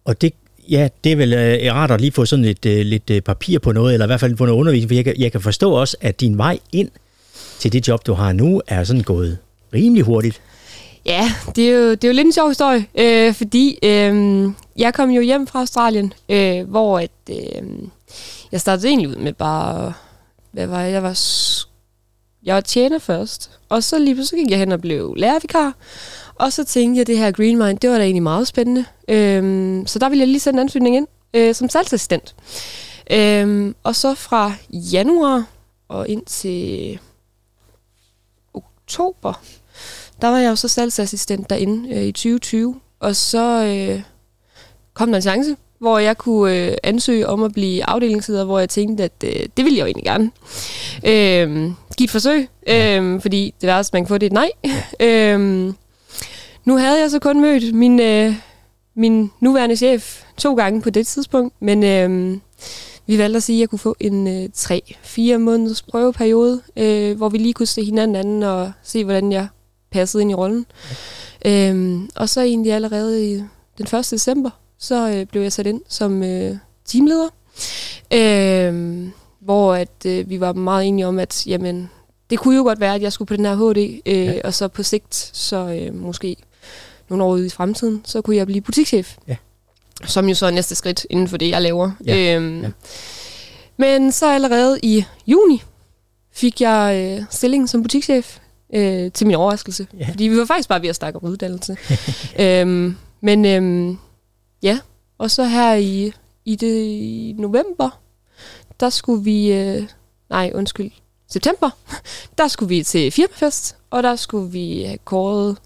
Og 0.05 0.21
det, 0.21 0.35
ja, 0.69 0.89
det 1.05 1.13
er 1.13 1.17
vel 1.17 1.33
øh, 1.33 1.75
rart 1.75 1.91
at 1.91 2.01
lige 2.01 2.13
få 2.13 2.25
sådan 2.25 2.45
et 2.45 2.67
øh, 2.67 2.87
lidt 2.87 3.11
øh, 3.11 3.21
papir 3.21 3.59
på 3.59 3.73
noget, 3.73 3.93
eller 3.93 4.07
i 4.07 4.09
hvert 4.09 4.21
fald 4.21 4.37
få 4.37 4.47
noget 4.47 4.59
undervisning, 4.59 4.91
for 4.91 4.95
jeg 4.95 5.05
kan, 5.05 5.15
jeg 5.19 5.33
kan 5.33 5.41
forstå 5.41 5.73
også, 5.73 5.97
at 6.01 6.21
din 6.21 6.39
vej 6.39 6.59
ind 6.73 6.91
til 7.59 7.73
det 7.73 7.89
job, 7.89 8.07
du 8.07 8.15
har 8.15 8.33
nu, 8.33 8.63
er 8.67 8.85
sådan 8.85 9.03
gået 9.03 9.39
rimelig 9.75 10.05
hurtigt. 10.05 10.41
Ja, 11.07 11.33
det 11.57 11.71
er 11.71 11.75
jo, 11.75 11.91
det 11.91 12.05
er 12.05 12.09
jo 12.09 12.15
lidt 12.15 12.27
en 12.27 12.33
sjov 12.33 12.49
historie, 12.49 12.87
øh, 12.99 13.35
fordi 13.35 13.79
øh, 13.83 14.45
jeg 14.77 14.95
kom 14.95 15.11
jo 15.11 15.21
hjem 15.21 15.47
fra 15.47 15.59
Australien, 15.59 16.13
øh, 16.29 16.71
hvor 16.71 16.99
at, 16.99 17.11
øh, 17.31 17.63
jeg 18.53 18.61
startede 18.61 18.89
egentlig 18.89 19.09
ud 19.09 19.17
med 19.17 19.33
bare, 19.33 19.93
hvad 20.53 20.67
var 20.67 20.81
jeg, 20.81 20.93
jeg 20.93 21.03
var, 21.03 21.19
jeg 22.45 22.55
var 22.55 22.61
tjener 22.61 22.99
først, 22.99 23.51
og 23.69 23.83
så 23.83 23.99
lige 23.99 24.15
pludselig 24.15 24.45
gik 24.45 24.51
jeg 24.51 24.59
hen 24.59 24.73
og 24.73 24.81
blev 24.81 25.15
lærervikar, 25.17 25.75
og 26.39 26.53
så 26.53 26.65
tænkte 26.65 26.97
jeg, 26.97 27.01
at 27.01 27.07
det 27.07 27.19
her 27.19 27.31
Green 27.31 27.59
Mind, 27.59 27.79
det 27.79 27.91
var 27.91 27.97
da 27.99 28.05
egentlig 28.05 28.23
meget 28.23 28.47
spændende. 28.47 28.85
Øhm, 29.09 29.87
så 29.87 29.99
der 29.99 30.09
ville 30.09 30.21
jeg 30.21 30.29
lige 30.29 30.41
sende 30.41 30.57
en 30.57 30.61
ansøgning 30.61 30.97
ind 30.97 31.07
øh, 31.35 31.55
som 31.55 31.69
salgsassistent. 31.69 32.35
Øhm, 33.11 33.75
og 33.83 33.97
så 33.97 34.15
fra 34.15 34.53
januar 34.71 35.45
og 35.89 36.09
ind 36.09 36.23
til 36.27 36.99
oktober, 38.55 39.43
der 40.23 40.29
var 40.29 40.39
jeg 40.39 40.51
jo 40.51 40.57
så 40.57 40.69
salgsassistent 40.69 41.51
derinde 41.51 41.95
øh, 41.95 42.03
i 42.03 42.13
2020. 42.13 42.81
Og 43.01 43.17
så 43.17 43.65
øh, 43.65 44.03
kom 44.95 45.09
der 45.09 45.17
en 45.17 45.23
chance, 45.23 45.57
hvor 45.79 45.99
jeg 45.99 46.19
kunne 46.19 46.57
øh, 46.57 46.77
ansøge 46.83 47.27
om 47.27 47.43
at 47.43 47.53
blive 47.53 47.89
afdelingsleder, 47.89 48.45
hvor 48.45 48.59
jeg 48.59 48.69
tænkte, 48.69 49.05
at 49.05 49.25
øh, 49.25 49.47
det 49.57 49.65
ville 49.65 49.77
jeg 49.77 49.81
jo 49.81 49.87
egentlig 49.87 50.05
gerne. 50.05 50.31
Øh, 51.05 51.73
give 51.97 52.05
et 52.05 52.11
forsøg, 52.11 52.49
øh, 52.67 53.21
fordi 53.21 53.55
det 53.61 53.67
værste, 53.67 53.95
man 53.95 54.03
kan 54.03 54.09
få, 54.09 54.19
det 54.19 54.27
er 54.27 54.31
et 54.31 54.33
nej. 54.33 54.51
øh, 55.09 55.73
nu 56.69 56.77
havde 56.77 57.01
jeg 57.01 57.11
så 57.11 57.19
kun 57.19 57.41
mødt 57.41 57.75
min, 57.75 58.01
øh, 58.01 58.35
min 58.95 59.31
nuværende 59.41 59.77
chef 59.77 60.23
to 60.37 60.55
gange 60.55 60.83
på 60.83 60.91
det 60.91 61.07
tidspunkt, 61.07 61.55
men 61.61 61.85
øh, 61.85 62.39
vi 63.07 63.19
valgte 63.19 63.37
at 63.37 63.43
sige, 63.43 63.57
at 63.57 63.61
jeg 63.61 63.69
kunne 63.69 63.79
få 63.79 63.97
en 64.01 64.29
øh, 64.29 64.49
3-4 64.57 65.37
måneders 65.37 65.83
prøveperiode, 65.83 66.63
øh, 66.77 67.17
hvor 67.17 67.29
vi 67.29 67.39
lige 67.39 67.55
kunne 67.55 67.67
se 67.67 67.85
hinanden 67.85 68.17
anden 68.17 68.43
og 68.43 68.73
se, 68.83 69.05
hvordan 69.05 69.33
jeg 69.33 69.49
passede 69.91 70.23
ind 70.23 70.31
i 70.31 70.35
rollen. 70.35 70.67
Ja. 71.45 71.73
Øh, 71.73 72.01
og 72.17 72.29
så 72.29 72.41
egentlig 72.41 72.73
allerede 72.73 73.33
i 73.33 73.35
den 73.79 73.99
1. 73.99 74.11
december, 74.11 74.51
så 74.79 75.11
øh, 75.11 75.27
blev 75.27 75.43
jeg 75.43 75.53
sat 75.53 75.67
ind 75.67 75.81
som 75.89 76.23
øh, 76.23 76.57
teamleder, 76.85 77.29
øh, 78.15 79.07
hvor 79.41 79.75
at 79.75 80.07
øh, 80.07 80.31
vi 80.31 80.41
var 80.41 80.53
meget 80.53 80.87
enige 80.87 81.07
om, 81.07 81.19
at 81.19 81.47
jamen, 81.47 81.91
det 82.31 82.39
kunne 82.39 82.57
jo 82.57 82.63
godt 82.63 82.81
være, 82.81 82.95
at 82.95 83.03
jeg 83.03 83.13
skulle 83.13 83.27
på 83.27 83.37
den 83.37 83.45
her 83.45 83.55
HD, 83.55 84.01
øh, 84.07 84.27
ja. 84.27 84.41
og 84.45 84.55
så 84.55 84.69
på 84.69 84.83
sigt, 84.83 85.31
så 85.33 85.57
øh, 85.57 85.95
måske 85.95 86.37
nogle 87.11 87.25
år 87.25 87.33
ude 87.33 87.47
i 87.47 87.51
fremtiden, 87.51 88.01
så 88.05 88.23
kunne 88.23 88.37
jeg 88.37 88.47
blive 88.47 88.61
butikschef. 88.61 89.17
Ja. 89.29 89.37
Som 90.05 90.29
jo 90.29 90.35
så 90.35 90.47
er 90.47 90.51
næste 90.51 90.75
skridt 90.75 91.07
inden 91.11 91.29
for 91.29 91.37
det, 91.37 91.51
jeg 91.51 91.63
laver. 91.63 91.91
Ja. 92.07 92.37
Øhm, 92.37 92.63
ja. 92.63 92.71
Men 93.77 94.13
så 94.13 94.31
allerede 94.31 94.79
i 94.83 95.05
juni 95.27 95.63
fik 96.33 96.61
jeg 96.61 97.17
øh, 97.21 97.25
stilling 97.31 97.69
som 97.69 97.83
butikschef 97.83 98.39
øh, 98.75 99.13
til 99.13 99.27
min 99.27 99.37
overraskelse. 99.37 99.87
Ja. 99.99 100.09
Fordi 100.11 100.25
vi 100.25 100.39
var 100.39 100.45
faktisk 100.45 100.69
bare 100.69 100.83
ved 100.83 100.89
at 100.89 100.97
snakke 100.97 101.19
om 101.23 101.29
uddannelse. 101.29 101.77
øhm, 102.41 102.97
men 103.21 103.45
øhm, 103.45 103.99
ja, 104.63 104.79
og 105.19 105.31
så 105.31 105.45
her 105.45 105.75
i, 105.75 106.13
i, 106.45 106.57
det, 106.57 106.83
i 106.85 107.35
november, 107.39 108.01
der 108.81 108.91
skulle 108.91 109.25
vi... 109.25 109.53
Øh, 109.53 109.83
nej, 110.31 110.51
undskyld. 110.55 110.91
September, 111.29 111.71
der 112.39 112.49
skulle 112.49 112.69
vi 112.69 112.83
til 112.83 113.11
firmafest, 113.11 113.77
og 113.91 114.03
der 114.03 114.17
skulle 114.17 114.51
vi 114.51 114.83
have 114.83 114.99
kåret 114.99 115.57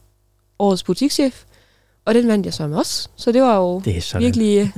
årets 0.63 0.83
butikschef, 0.83 1.43
og 2.05 2.15
den 2.15 2.29
vandt 2.29 2.47
jeg 2.47 2.55
så 2.55 2.67
med 2.67 2.79
os. 2.79 3.11
Så 3.17 3.33
det 3.33 3.43
var 3.43 3.57
jo 3.57 3.81
det 3.85 4.15
virkelig, 4.19 4.59
øh, 4.59 4.69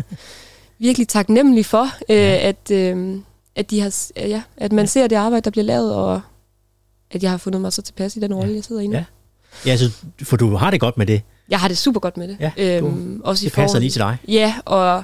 virkelig 0.79 1.09
taknemmelig 1.09 1.67
for, 1.67 1.89
øh, 2.09 2.17
ja. 2.17 2.49
at, 2.49 2.71
øh, 2.71 3.19
at, 3.57 3.71
de 3.71 3.81
har, 3.81 4.11
ja, 4.17 4.43
at 4.57 4.73
man 4.73 4.85
ja. 4.85 4.87
ser 4.87 5.07
det 5.07 5.17
arbejde, 5.17 5.45
der 5.45 5.51
bliver 5.51 5.65
lavet, 5.65 5.95
og 5.95 6.21
at 7.11 7.23
jeg 7.23 7.31
har 7.31 7.39
fundet 7.39 7.61
mig 7.61 7.73
så 7.73 7.83
tilpas 7.83 8.17
i 8.17 8.21
den 8.21 8.35
rolle, 8.35 8.51
ja. 8.51 8.57
jeg 8.57 8.65
sidder 8.65 8.83
i 8.83 8.87
nu. 8.87 8.97
Ja. 8.97 9.05
ja, 9.67 9.77
så, 9.77 9.91
for 10.23 10.37
du 10.37 10.57
har 10.57 10.71
det 10.71 10.81
godt 10.81 10.99
med 10.99 11.07
det? 11.07 11.23
Jeg 11.49 11.61
har 11.61 11.69
det 11.69 11.79
super 11.79 12.01
godt 12.01 12.17
med 12.17 12.29
det. 12.29 12.37
Ja, 12.41 12.51
øhm, 12.57 13.21
også 13.25 13.41
det 13.41 13.47
i 13.47 13.55
passer 13.55 13.67
forhold, 13.67 13.81
lige 13.81 13.91
til 13.91 14.01
dig. 14.01 14.17
Ja, 14.29 14.55
og 14.65 15.03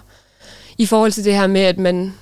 i 0.79 0.87
forhold 0.87 1.13
til 1.13 1.25
det 1.25 1.35
her 1.35 1.47
med, 1.47 1.61
at 1.61 1.79
man... 1.79 2.15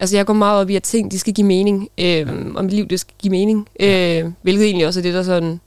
Altså, 0.00 0.16
jeg 0.16 0.26
går 0.26 0.32
meget 0.32 0.60
op 0.60 0.70
i, 0.70 0.76
at 0.76 0.82
ting, 0.82 1.10
de 1.10 1.18
skal 1.18 1.34
give 1.34 1.46
mening, 1.46 1.88
øhm, 1.98 2.52
ja. 2.52 2.58
og 2.58 2.64
mit 2.64 2.72
liv, 2.72 2.88
det 2.88 3.00
skal 3.00 3.14
give 3.18 3.30
mening, 3.30 3.68
ja. 3.80 4.22
øh, 4.22 4.32
hvilket 4.42 4.64
egentlig 4.64 4.86
også 4.86 5.00
er 5.00 5.02
det, 5.02 5.14
der 5.14 5.22
sådan 5.22 5.60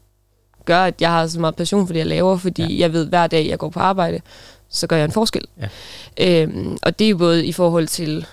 gør, 0.72 0.84
at 0.84 1.02
jeg 1.02 1.10
har 1.10 1.28
så 1.28 1.40
meget 1.40 1.56
passion 1.56 1.88
for 1.88 1.94
det, 1.94 2.00
jeg 2.00 2.08
laver, 2.08 2.38
fordi 2.38 2.74
ja. 2.74 2.80
jeg 2.80 2.94
ved, 2.94 3.06
hver 3.08 3.28
dag, 3.28 3.48
jeg 3.48 3.60
går 3.60 3.70
på 3.70 3.80
arbejde, 3.80 4.22
så 4.70 4.88
gør 4.88 4.96
jeg 4.96 5.06
en 5.06 5.12
forskel. 5.12 5.46
Ja. 6.18 6.44
Øhm, 6.44 6.78
og 6.82 7.00
det 7.00 7.06
er 7.06 7.10
jo 7.10 7.18
både 7.18 7.46
i 7.46 7.52
forhold 7.52 7.88
til 7.88 8.26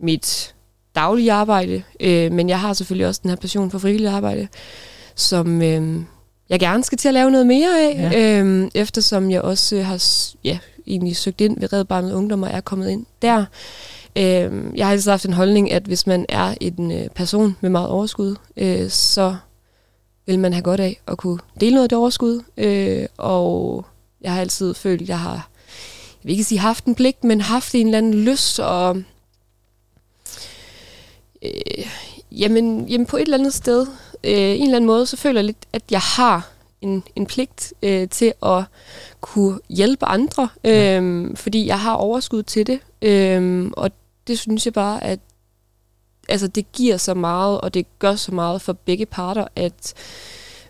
mit 0.00 0.54
daglige 0.94 1.32
arbejde, 1.32 1.82
øh, 2.00 2.32
men 2.32 2.48
jeg 2.48 2.60
har 2.60 2.72
selvfølgelig 2.72 3.06
også 3.06 3.20
den 3.22 3.30
her 3.30 3.36
passion 3.36 3.70
for 3.70 3.78
frivilligt 3.78 4.10
arbejde, 4.10 4.48
som 5.14 5.62
øh, 5.62 6.00
jeg 6.48 6.60
gerne 6.60 6.84
skal 6.84 6.98
til 6.98 7.08
at 7.08 7.14
lave 7.14 7.30
noget 7.30 7.46
mere 7.46 7.80
af, 7.80 8.10
ja. 8.12 8.42
øh, 8.42 8.70
eftersom 8.74 9.30
jeg 9.30 9.42
også 9.42 9.82
har 9.82 10.04
ja, 10.44 10.58
egentlig 10.86 11.16
søgt 11.16 11.40
ind 11.40 11.60
ved 11.60 11.72
Red 11.72 11.84
Barnet 11.84 12.12
Ungdom 12.12 12.42
og 12.42 12.50
er 12.52 12.60
kommet 12.60 12.90
ind 12.90 13.06
der. 13.22 13.44
Øh, 14.16 14.52
jeg 14.74 14.86
har 14.86 14.92
altid 14.92 15.10
haft 15.10 15.26
en 15.26 15.32
holdning, 15.32 15.72
at 15.72 15.82
hvis 15.82 16.06
man 16.06 16.26
er 16.28 16.54
en 16.60 16.92
øh, 16.92 17.08
person 17.14 17.56
med 17.60 17.70
meget 17.70 17.88
overskud, 17.88 18.36
øh, 18.56 18.90
så 18.90 19.36
vil 20.26 20.38
man 20.38 20.52
have 20.52 20.62
godt 20.62 20.80
af 20.80 21.00
at 21.06 21.18
kunne 21.18 21.38
dele 21.60 21.74
noget 21.74 21.82
af 21.82 21.88
det 21.88 21.98
overskud. 21.98 22.42
Øh, 22.56 23.06
og 23.16 23.84
jeg 24.20 24.32
har 24.32 24.40
altid 24.40 24.74
følt, 24.74 25.02
at 25.02 25.08
jeg 25.08 25.20
har, 25.20 25.32
jeg 25.32 26.22
vil 26.22 26.32
ikke 26.32 26.44
sige 26.44 26.58
haft 26.58 26.84
en 26.84 26.94
pligt, 26.94 27.24
men 27.24 27.40
haft 27.40 27.74
en 27.74 27.86
eller 27.86 27.98
anden 27.98 28.14
lyst 28.14 28.60
og 28.60 28.96
øh, 31.42 31.86
jamen, 32.32 32.88
jamen 32.88 33.06
på 33.06 33.16
et 33.16 33.22
eller 33.22 33.38
andet 33.38 33.54
sted, 33.54 33.86
øh, 34.24 34.32
en 34.32 34.62
eller 34.62 34.76
anden 34.76 34.86
måde, 34.86 35.06
så 35.06 35.16
føler 35.16 35.40
jeg 35.40 35.44
lidt, 35.44 35.66
at 35.72 35.82
jeg 35.90 36.00
har 36.00 36.50
en, 36.80 37.02
en 37.16 37.26
pligt 37.26 37.74
øh, 37.82 38.08
til 38.08 38.32
at 38.42 38.64
kunne 39.20 39.60
hjælpe 39.68 40.06
andre, 40.06 40.48
øh, 40.64 40.72
ja. 40.72 41.00
fordi 41.34 41.66
jeg 41.66 41.80
har 41.80 41.94
overskud 41.94 42.42
til 42.42 42.66
det. 42.66 42.80
Øh, 43.02 43.70
og 43.76 43.90
det 44.26 44.38
synes 44.38 44.66
jeg 44.66 44.72
bare, 44.72 45.04
at 45.04 45.20
altså, 46.28 46.46
det 46.46 46.72
giver 46.72 46.96
så 46.96 47.14
meget, 47.14 47.60
og 47.60 47.74
det 47.74 47.86
gør 47.98 48.14
så 48.14 48.32
meget 48.32 48.62
for 48.62 48.72
begge 48.72 49.06
parter, 49.06 49.44
at 49.56 49.94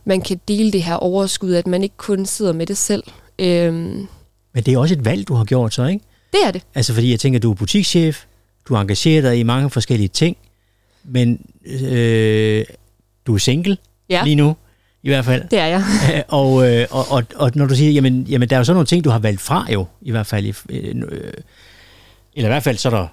man 0.05 0.21
kan 0.21 0.41
dele 0.49 0.73
det 0.73 0.83
her 0.83 0.95
overskud, 0.95 1.55
at 1.55 1.67
man 1.67 1.83
ikke 1.83 1.97
kun 1.97 2.27
sidder 2.27 2.53
med 2.53 2.67
det 2.67 2.77
selv. 2.77 3.03
Øhm. 3.39 4.07
Men 4.53 4.63
det 4.65 4.75
er 4.75 4.79
også 4.79 4.95
et 4.95 5.05
valg, 5.05 5.29
du 5.29 5.35
har 5.35 5.45
gjort 5.45 5.75
så, 5.75 5.85
ikke? 5.85 6.05
Det 6.33 6.41
er 6.45 6.51
det. 6.51 6.63
Altså 6.75 6.95
fordi 6.95 7.11
jeg 7.11 7.21
tænker, 7.21 7.41
du 7.41 7.51
er 7.51 7.55
butikschef, 7.55 8.25
du 8.69 8.75
har 8.75 8.81
engageret 8.81 9.25
dig 9.25 9.39
i 9.39 9.43
mange 9.43 9.71
forskellige 9.71 10.09
ting, 10.09 10.37
men 11.05 11.47
øh, 11.67 12.65
du 13.27 13.35
er 13.35 13.39
single 13.39 13.77
ja. 14.09 14.25
lige 14.25 14.37
nu, 14.37 14.57
i 15.03 15.09
hvert 15.09 15.25
fald. 15.25 15.49
Det 15.51 15.59
er 15.59 15.67
jeg. 15.67 15.85
og, 16.29 16.73
øh, 16.73 16.87
og, 16.91 17.05
og, 17.11 17.25
og 17.37 17.53
når 17.55 17.67
du 17.67 17.75
siger, 17.75 17.93
jamen, 17.93 18.23
jamen 18.23 18.49
der 18.49 18.57
er 18.57 18.61
jo 18.61 18.65
så 18.65 18.73
nogle 18.73 18.87
ting, 18.87 19.05
du 19.05 19.11
har 19.11 19.19
valgt 19.19 19.41
fra 19.41 19.67
jo, 19.73 19.87
i 20.03 20.11
hvert 20.11 20.27
fald. 20.27 20.47
Øh, 20.69 20.95
eller 22.35 22.49
i 22.49 22.53
hvert 22.53 22.63
fald 22.63 22.77
så 22.77 22.89
er 22.89 22.95
der 22.95 23.07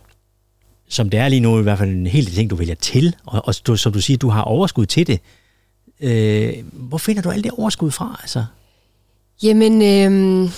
som 0.94 1.10
det 1.10 1.20
er 1.20 1.28
lige 1.28 1.40
nu, 1.40 1.60
i 1.60 1.64
hvert 1.64 1.78
fald 1.78 1.90
en 1.90 2.08
hel 2.08 2.26
del 2.26 2.36
ting, 2.36 2.50
du 2.50 2.56
vælger 2.56 2.76
til, 2.76 3.16
og, 3.26 3.48
og 3.48 3.56
du, 3.68 3.76
som 3.76 3.94
du 3.94 4.02
siger, 4.02 4.18
du 4.18 4.30
har 4.30 4.42
overskud 4.42 4.86
til 4.86 5.08
det. 5.08 5.20
Øh, 6.02 6.54
hvor 6.74 6.98
finder 6.98 7.22
du 7.22 7.30
alt 7.30 7.44
det 7.44 7.52
overskud 7.52 7.92
fra? 7.92 8.20
Altså? 8.22 8.46
Jamen... 9.44 9.82
Øh... 9.82 10.50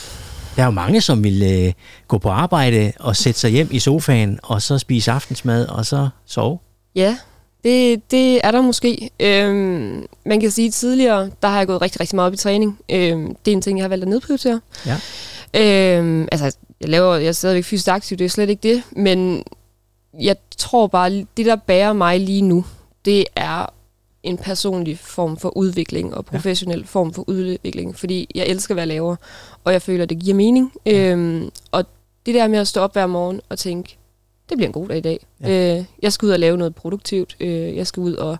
Der 0.55 0.61
er 0.61 0.65
jo 0.65 0.71
mange, 0.71 1.01
som 1.01 1.23
vil 1.23 1.43
øh, 1.43 1.73
gå 2.07 2.17
på 2.17 2.29
arbejde 2.29 2.91
og 2.99 3.15
sætte 3.15 3.39
sig 3.39 3.51
hjem 3.51 3.67
i 3.71 3.79
sofaen, 3.79 4.39
og 4.43 4.61
så 4.61 4.77
spise 4.77 5.11
aftensmad, 5.11 5.67
og 5.67 5.85
så 5.85 6.09
sove. 6.25 6.59
Ja, 6.95 7.17
det, 7.63 8.11
det 8.11 8.39
er 8.43 8.51
der 8.51 8.61
måske. 8.61 9.09
Øhm, 9.19 10.05
man 10.25 10.39
kan 10.39 10.51
sige, 10.51 10.67
at 10.67 10.73
tidligere, 10.73 11.29
der 11.41 11.47
har 11.47 11.57
jeg 11.57 11.67
gået 11.67 11.81
rigtig, 11.81 12.01
rigtig 12.01 12.15
meget 12.15 12.27
op 12.27 12.33
i 12.33 12.37
træning. 12.37 12.79
Øhm, 12.91 13.35
det 13.45 13.51
er 13.51 13.55
en 13.55 13.61
ting, 13.61 13.77
jeg 13.77 13.83
har 13.83 13.89
valgt 13.89 14.03
at 14.03 14.09
nedprioritere. 14.09 14.61
Ja. 14.85 14.97
Øhm, 15.97 16.27
altså, 16.31 16.57
jeg 16.81 16.89
laver, 16.89 17.15
jeg 17.15 17.27
er 17.27 17.31
stadigvæk 17.31 17.63
fysisk 17.63 17.87
aktiv, 17.87 18.17
det 18.17 18.25
er 18.25 18.29
slet 18.29 18.49
ikke 18.49 18.63
det, 18.63 18.83
men 18.91 19.43
jeg 20.19 20.35
tror 20.57 20.87
bare, 20.87 21.25
det 21.37 21.45
der 21.45 21.55
bærer 21.55 21.93
mig 21.93 22.19
lige 22.19 22.41
nu, 22.41 22.65
det 23.05 23.25
er 23.35 23.65
en 24.23 24.37
personlig 24.37 24.99
form 24.99 25.37
for 25.37 25.57
udvikling 25.57 26.15
og 26.15 26.25
professionel 26.25 26.79
ja. 26.79 26.85
form 26.85 27.13
for 27.13 27.29
udvikling, 27.29 27.95
fordi 27.95 28.27
jeg 28.35 28.47
elsker 28.47 28.73
at 28.73 28.75
være 28.75 28.85
laver, 28.85 29.15
og 29.63 29.73
jeg 29.73 29.81
føler, 29.81 30.05
det 30.05 30.19
giver 30.19 30.35
mening. 30.35 30.71
Ja. 30.85 31.11
Øhm, 31.11 31.49
og 31.71 31.85
det 32.25 32.35
der 32.35 32.47
med 32.47 32.59
at 32.59 32.67
stå 32.67 32.81
op 32.81 32.93
hver 32.93 33.07
morgen 33.07 33.41
og 33.49 33.59
tænke, 33.59 33.97
det 34.49 34.57
bliver 34.57 34.67
en 34.67 34.73
god 34.73 34.87
dag 34.87 34.97
i 34.97 35.01
dag. 35.01 35.25
Ja. 35.41 35.77
Øh, 35.77 35.85
jeg 36.01 36.13
skal 36.13 36.25
ud 36.25 36.31
og 36.31 36.39
lave 36.39 36.57
noget 36.57 36.75
produktivt. 36.75 37.35
Øh, 37.39 37.75
jeg 37.75 37.87
skal 37.87 38.01
ud 38.01 38.13
og 38.13 38.37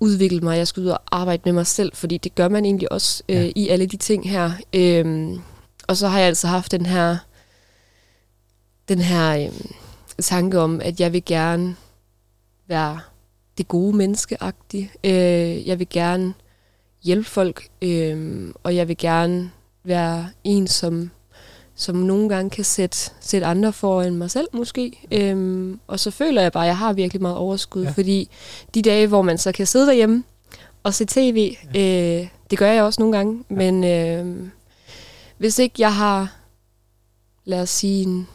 udvikle 0.00 0.40
mig. 0.40 0.58
Jeg 0.58 0.68
skal 0.68 0.82
ud 0.82 0.88
og 0.88 1.00
arbejde 1.12 1.42
med 1.44 1.52
mig 1.52 1.66
selv, 1.66 1.92
fordi 1.94 2.16
det 2.16 2.34
gør 2.34 2.48
man 2.48 2.64
egentlig 2.64 2.92
også 2.92 3.22
øh, 3.28 3.36
ja. 3.36 3.50
i 3.56 3.68
alle 3.68 3.86
de 3.86 3.96
ting 3.96 4.30
her. 4.30 4.50
Øh, 4.74 5.30
og 5.88 5.96
så 5.96 6.08
har 6.08 6.18
jeg 6.18 6.28
altså 6.28 6.46
haft 6.46 6.72
den 6.72 6.86
her, 6.86 7.16
den 8.88 8.98
her 8.98 9.46
øh, 9.46 9.52
tanke 10.18 10.60
om, 10.60 10.80
at 10.80 11.00
jeg 11.00 11.12
vil 11.12 11.24
gerne 11.24 11.76
være 12.68 13.00
det 13.58 13.68
gode 13.68 13.96
menneskeagtige. 13.96 14.90
Øh, 15.04 15.68
jeg 15.68 15.78
vil 15.78 15.88
gerne 15.88 16.34
hjælpe 17.02 17.28
folk, 17.28 17.68
øh, 17.82 18.48
og 18.62 18.76
jeg 18.76 18.88
vil 18.88 18.96
gerne 18.96 19.50
være 19.84 20.28
en, 20.44 20.66
som, 20.66 21.10
som 21.74 21.96
nogle 21.96 22.28
gange 22.28 22.50
kan 22.50 22.64
sætte, 22.64 22.98
sætte 23.20 23.46
andre 23.46 23.72
foran 23.72 24.14
mig 24.14 24.30
selv 24.30 24.48
måske. 24.52 25.08
Øh, 25.12 25.76
og 25.86 26.00
så 26.00 26.10
føler 26.10 26.42
jeg 26.42 26.52
bare, 26.52 26.64
at 26.64 26.68
jeg 26.68 26.78
har 26.78 26.92
virkelig 26.92 27.22
meget 27.22 27.36
overskud, 27.36 27.84
ja. 27.84 27.90
fordi 27.90 28.28
de 28.74 28.82
dage, 28.82 29.06
hvor 29.06 29.22
man 29.22 29.38
så 29.38 29.52
kan 29.52 29.66
sidde 29.66 29.86
derhjemme 29.86 30.24
og 30.82 30.94
se 30.94 31.04
tv, 31.04 31.56
ja. 31.74 32.20
øh, 32.20 32.28
det 32.50 32.58
gør 32.58 32.70
jeg 32.70 32.82
også 32.82 33.02
nogle 33.02 33.16
gange, 33.16 33.44
ja. 33.50 33.54
men 33.54 33.84
øh, 33.84 34.48
hvis 35.38 35.58
ikke 35.58 35.74
jeg 35.78 35.94
har, 35.94 36.36
lad 37.44 37.60
os 37.60 37.70
sige, 37.70 38.02
en 38.02 38.28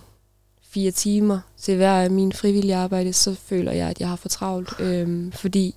fire 0.77 0.91
timer 0.91 1.39
til 1.57 1.75
hver 1.75 1.91
af 1.91 2.12
mine 2.12 2.34
frivillige 2.34 2.75
arbejde, 2.75 3.13
så 3.13 3.36
føler 3.46 3.72
jeg, 3.72 3.88
at 3.88 4.00
jeg 4.00 4.10
har 4.10 4.15
for 4.15 4.29
travlt. 4.29 4.74
Øhm, 4.79 5.31
fordi 5.31 5.75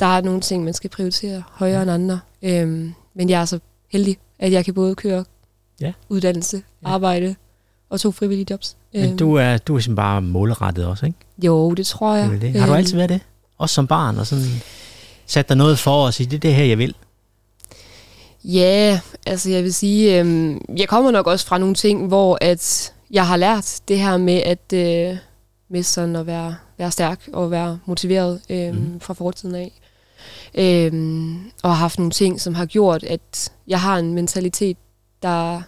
der 0.00 0.06
er 0.06 0.20
nogle 0.20 0.40
ting, 0.40 0.64
man 0.64 0.74
skal 0.74 0.90
prioritere 0.90 1.42
højere 1.50 1.76
ja. 1.76 1.82
end 1.82 1.90
andre. 1.90 2.20
Øhm, 2.42 2.94
men 3.14 3.30
jeg 3.30 3.40
er 3.40 3.44
så 3.44 3.58
heldig, 3.92 4.18
at 4.38 4.52
jeg 4.52 4.64
kan 4.64 4.74
både 4.74 4.94
køre 4.94 5.24
ja. 5.80 5.92
uddannelse, 6.08 6.62
ja. 6.82 6.88
arbejde 6.88 7.34
og 7.90 8.00
to 8.00 8.10
frivillige 8.10 8.46
jobs. 8.50 8.76
Men 8.92 9.08
øhm. 9.08 9.18
du 9.18 9.34
er, 9.34 9.58
du 9.58 9.76
er 9.76 9.80
simpelthen 9.80 9.96
bare 9.96 10.22
målrettet 10.22 10.86
også, 10.86 11.06
ikke? 11.06 11.18
Jo, 11.42 11.74
det 11.74 11.86
tror 11.86 12.14
jeg. 12.14 12.30
Det 12.30 12.40
det. 12.40 12.52
Har 12.52 12.66
du 12.66 12.72
øhm. 12.72 12.78
altid 12.78 12.96
været 12.96 13.10
det? 13.10 13.20
Også 13.58 13.74
som 13.74 13.86
barn 13.86 14.18
og 14.18 14.26
sådan 14.26 14.44
sat 15.26 15.48
dig 15.48 15.56
noget 15.56 15.78
for 15.78 16.06
og 16.06 16.14
sige, 16.14 16.26
det 16.26 16.36
er 16.36 16.40
det 16.40 16.54
her, 16.54 16.64
jeg 16.64 16.78
vil? 16.78 16.94
Ja, 18.44 19.00
altså 19.26 19.50
jeg 19.50 19.62
vil 19.62 19.74
sige, 19.74 20.20
øhm, 20.20 20.60
jeg 20.76 20.88
kommer 20.88 21.10
nok 21.10 21.26
også 21.26 21.46
fra 21.46 21.58
nogle 21.58 21.74
ting, 21.74 22.06
hvor 22.06 22.38
at 22.40 22.92
jeg 23.10 23.26
har 23.26 23.36
lært 23.36 23.80
det 23.88 23.98
her 23.98 24.16
med 24.16 24.42
at 24.42 24.72
øh, 24.72 25.18
med 25.68 25.82
sådan 25.82 26.16
at 26.16 26.26
være, 26.26 26.56
være 26.78 26.90
stærk 26.90 27.28
og 27.32 27.50
være 27.50 27.78
motiveret 27.86 28.40
øh, 28.50 28.74
mm. 28.74 29.00
fra 29.00 29.14
fortiden 29.14 29.54
af. 29.54 29.80
Øh, 30.54 30.92
og 31.62 31.70
har 31.70 31.76
haft 31.76 31.98
nogle 31.98 32.10
ting, 32.10 32.40
som 32.40 32.54
har 32.54 32.66
gjort, 32.66 33.04
at 33.04 33.52
jeg 33.66 33.80
har 33.80 33.98
en 33.98 34.14
mentalitet, 34.14 34.76
der 35.22 35.62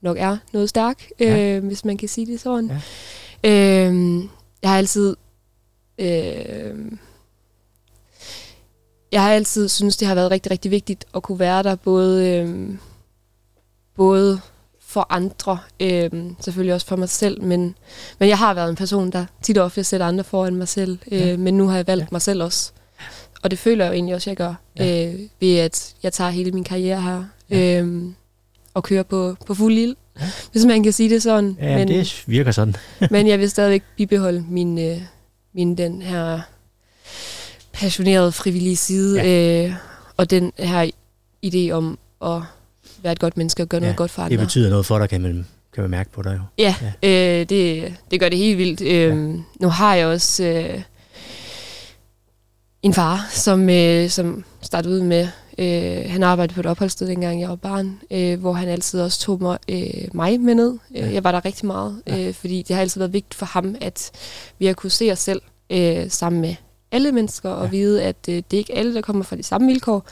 nok 0.00 0.16
er 0.20 0.36
noget 0.52 0.68
stærk, 0.68 1.08
øh, 1.20 1.28
ja. 1.28 1.58
hvis 1.58 1.84
man 1.84 1.96
kan 1.96 2.08
sige 2.08 2.26
det 2.26 2.40
sådan. 2.40 2.70
Ja. 3.44 3.50
Øh, 3.50 4.24
jeg 4.62 4.70
har 4.70 4.78
altid... 4.78 5.16
Øh, 5.98 6.92
jeg 9.12 9.22
har 9.22 9.32
altid 9.32 9.68
synes 9.68 9.96
det 9.96 10.08
har 10.08 10.14
været 10.14 10.30
rigtig, 10.30 10.52
rigtig 10.52 10.70
vigtigt 10.70 11.04
at 11.14 11.22
kunne 11.22 11.38
være 11.38 11.62
der, 11.62 11.74
både, 11.74 12.28
øh, 12.28 12.76
både 13.96 14.40
for 14.92 15.06
andre, 15.10 15.58
øh, 15.80 16.10
selvfølgelig 16.40 16.74
også 16.74 16.86
for 16.86 16.96
mig 16.96 17.08
selv, 17.08 17.42
men, 17.42 17.74
men 18.18 18.28
jeg 18.28 18.38
har 18.38 18.54
været 18.54 18.70
en 18.70 18.76
person, 18.76 19.10
der 19.10 19.24
tit 19.42 19.58
og 19.58 19.64
ofte 19.64 19.84
sætter 19.84 20.06
andre 20.06 20.24
foran 20.24 20.56
mig 20.56 20.68
selv, 20.68 20.98
øh, 21.12 21.20
ja. 21.20 21.36
men 21.36 21.56
nu 21.56 21.68
har 21.68 21.76
jeg 21.76 21.86
valgt 21.86 22.02
ja. 22.02 22.08
mig 22.12 22.22
selv 22.22 22.42
også. 22.42 22.72
Og 23.42 23.50
det 23.50 23.58
føler 23.58 23.84
jeg 23.84 23.90
jo 23.90 23.94
egentlig 23.94 24.14
også, 24.14 24.30
jeg 24.30 24.36
gør, 24.36 24.54
ja. 24.78 25.12
øh, 25.12 25.20
ved 25.40 25.56
at 25.56 25.94
jeg 26.02 26.12
tager 26.12 26.30
hele 26.30 26.50
min 26.52 26.64
karriere 26.64 27.00
her 27.02 27.24
ja. 27.50 27.80
øh, 27.80 28.04
og 28.74 28.82
kører 28.82 29.02
på, 29.02 29.36
på 29.46 29.54
fuld 29.54 29.74
ild, 29.74 29.96
ja. 30.20 30.26
hvis 30.52 30.64
man 30.64 30.82
kan 30.82 30.92
sige 30.92 31.10
det 31.10 31.22
sådan. 31.22 31.56
Ja, 31.60 31.78
men, 31.78 31.88
det 31.88 32.24
virker 32.26 32.52
sådan. 32.52 32.76
men 33.10 33.26
jeg 33.26 33.38
vil 33.38 33.50
stadigvæk 33.50 33.82
bibeholde 33.96 34.44
min, 34.48 34.78
øh, 34.78 35.00
min 35.54 35.78
den 35.78 36.02
her 36.02 36.40
passionerede 37.72 38.32
frivillige 38.32 38.76
side, 38.76 39.22
ja. 39.22 39.66
øh, 39.66 39.74
og 40.16 40.30
den 40.30 40.52
her 40.58 40.90
idé 41.46 41.70
om 41.70 41.98
at 42.24 42.42
være 43.02 43.12
et 43.12 43.18
godt 43.18 43.36
menneske 43.36 43.62
og 43.62 43.68
gøre 43.68 43.80
ja, 43.80 43.84
noget 43.84 43.96
godt 43.96 44.10
for 44.10 44.22
andre. 44.22 44.36
det 44.36 44.46
betyder 44.46 44.70
noget 44.70 44.86
for 44.86 44.98
dig, 44.98 45.08
kan 45.08 45.20
man, 45.20 45.46
kan 45.74 45.82
man 45.82 45.90
mærke 45.90 46.10
på 46.10 46.22
dig 46.22 46.32
jo. 46.32 46.40
Ja, 46.58 46.74
ja. 47.02 47.40
Øh, 47.40 47.48
det, 47.48 47.94
det 48.10 48.20
gør 48.20 48.28
det 48.28 48.38
helt 48.38 48.58
vildt. 48.58 48.80
Øh, 48.80 48.88
ja. 48.88 49.14
Nu 49.60 49.68
har 49.68 49.94
jeg 49.94 50.06
også 50.06 50.44
øh, 50.44 50.82
en 52.82 52.94
far, 52.94 53.28
som, 53.30 53.70
øh, 53.70 54.10
som 54.10 54.44
startede 54.62 54.94
ud 54.94 55.00
med, 55.00 55.28
øh, 55.58 56.10
han 56.10 56.22
arbejdede 56.22 56.54
på 56.54 56.60
et 56.60 56.66
opholdssted, 56.66 57.06
dengang 57.06 57.40
jeg 57.40 57.48
var 57.48 57.56
barn, 57.56 58.00
øh, 58.10 58.40
hvor 58.40 58.52
han 58.52 58.68
altid 58.68 59.00
også 59.00 59.20
tog 59.20 59.42
mig, 59.42 59.58
øh, 59.68 60.08
mig 60.12 60.40
med 60.40 60.54
ned. 60.54 60.78
Øh, 60.90 60.96
ja. 60.96 61.12
Jeg 61.12 61.24
var 61.24 61.32
der 61.32 61.44
rigtig 61.44 61.66
meget, 61.66 62.02
øh, 62.06 62.20
ja. 62.20 62.30
fordi 62.30 62.62
det 62.62 62.76
har 62.76 62.80
altid 62.80 63.00
været 63.00 63.12
vigtigt 63.12 63.34
for 63.34 63.46
ham, 63.46 63.76
at 63.80 64.10
vi 64.58 64.66
har 64.66 64.72
kunne 64.72 64.90
se 64.90 65.12
os 65.12 65.18
selv 65.18 65.42
øh, 65.70 66.10
sammen 66.10 66.40
med 66.40 66.54
alle 66.92 67.12
mennesker, 67.12 67.50
og 67.50 67.64
ja. 67.64 67.70
vide, 67.70 68.02
at 68.02 68.16
øh, 68.28 68.34
det 68.34 68.52
er 68.52 68.58
ikke 68.58 68.78
alle, 68.78 68.94
der 68.94 69.00
kommer 69.00 69.24
fra 69.24 69.36
de 69.36 69.42
samme 69.42 69.66
vilkår, 69.66 70.06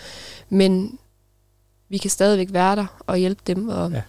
men 0.48 0.98
vi 1.90 1.98
kan 1.98 2.10
stadigvæk 2.10 2.48
være 2.52 2.76
der 2.76 2.86
og 3.06 3.16
hjælpe 3.16 3.42
dem. 3.46 3.68
Og 3.68 3.90
ja. 3.90 4.02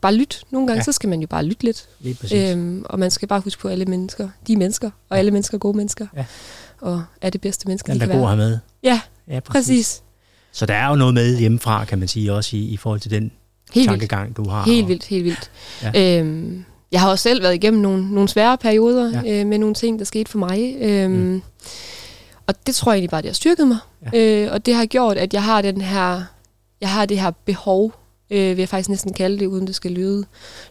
Bare 0.00 0.14
lytte. 0.14 0.36
Nogle 0.50 0.66
gange, 0.66 0.78
ja. 0.78 0.84
så 0.84 0.92
skal 0.92 1.08
man 1.08 1.20
jo 1.20 1.26
bare 1.26 1.44
lytte 1.44 1.64
lidt. 1.64 1.88
Øhm, 2.34 2.84
og 2.88 2.98
man 2.98 3.10
skal 3.10 3.28
bare 3.28 3.40
huske 3.40 3.62
på 3.62 3.68
alle 3.68 3.84
mennesker. 3.84 4.28
De 4.46 4.52
er 4.52 4.56
mennesker, 4.56 4.90
og 5.08 5.16
ja. 5.16 5.18
alle 5.18 5.30
mennesker 5.30 5.54
er 5.54 5.58
gode 5.58 5.76
mennesker. 5.76 6.06
Ja. 6.16 6.24
Og 6.80 7.04
er 7.20 7.30
det 7.30 7.40
bedste 7.40 7.68
mennesker, 7.68 7.92
Den, 7.92 8.00
de 8.00 8.06
kan 8.06 8.08
være. 8.08 8.18
Den 8.18 8.24
er 8.24 8.30
god 8.30 8.36
med. 8.36 8.58
Ja, 8.82 9.00
ja 9.28 9.40
præcis. 9.40 9.66
præcis. 9.66 10.02
Så 10.52 10.66
der 10.66 10.74
er 10.74 10.88
jo 10.88 10.94
noget 10.94 11.14
med 11.14 11.38
hjemmefra, 11.38 11.84
kan 11.84 11.98
man 11.98 12.08
sige, 12.08 12.32
også 12.32 12.56
i, 12.56 12.60
i 12.60 12.76
forhold 12.76 13.00
til 13.00 13.10
den 13.10 13.32
helt 13.74 13.88
tankegang, 13.88 14.24
vildt. 14.24 14.36
du 14.36 14.48
har. 14.48 14.64
Helt 14.64 14.82
og, 14.82 14.88
vildt, 14.88 15.04
helt 15.04 15.24
vildt. 15.24 15.50
Ja. 15.82 16.20
Øhm, 16.20 16.64
jeg 16.92 17.00
har 17.00 17.10
også 17.10 17.22
selv 17.22 17.42
været 17.42 17.54
igennem 17.54 17.82
nogle, 17.82 18.14
nogle 18.14 18.28
svære 18.28 18.58
perioder 18.58 19.22
ja. 19.24 19.40
øh, 19.40 19.46
med 19.46 19.58
nogle 19.58 19.74
ting, 19.74 19.98
der 19.98 20.04
skete 20.04 20.30
for 20.30 20.38
mig. 20.38 20.76
Øhm, 20.78 21.12
mm. 21.12 21.42
Og 22.46 22.54
det 22.66 22.74
tror 22.74 22.92
jeg 22.92 22.96
egentlig 22.96 23.10
bare, 23.10 23.22
det 23.22 23.28
har 23.28 23.34
styrket 23.34 23.68
mig. 23.68 23.78
Ja. 24.12 24.44
Øh, 24.44 24.52
og 24.52 24.66
det 24.66 24.74
har 24.74 24.86
gjort, 24.86 25.16
at 25.16 25.34
jeg 25.34 25.42
har 25.42 25.62
den 25.62 25.80
her 25.80 26.22
jeg 26.80 26.90
har 26.90 27.06
det 27.06 27.20
her 27.20 27.30
behov, 27.30 27.92
øh, 28.30 28.48
vil 28.48 28.58
jeg 28.58 28.68
faktisk 28.68 28.88
næsten 28.88 29.12
kalde 29.12 29.38
det, 29.38 29.46
uden 29.46 29.66
det 29.66 29.74
skal 29.74 29.90
lyde, 29.90 30.24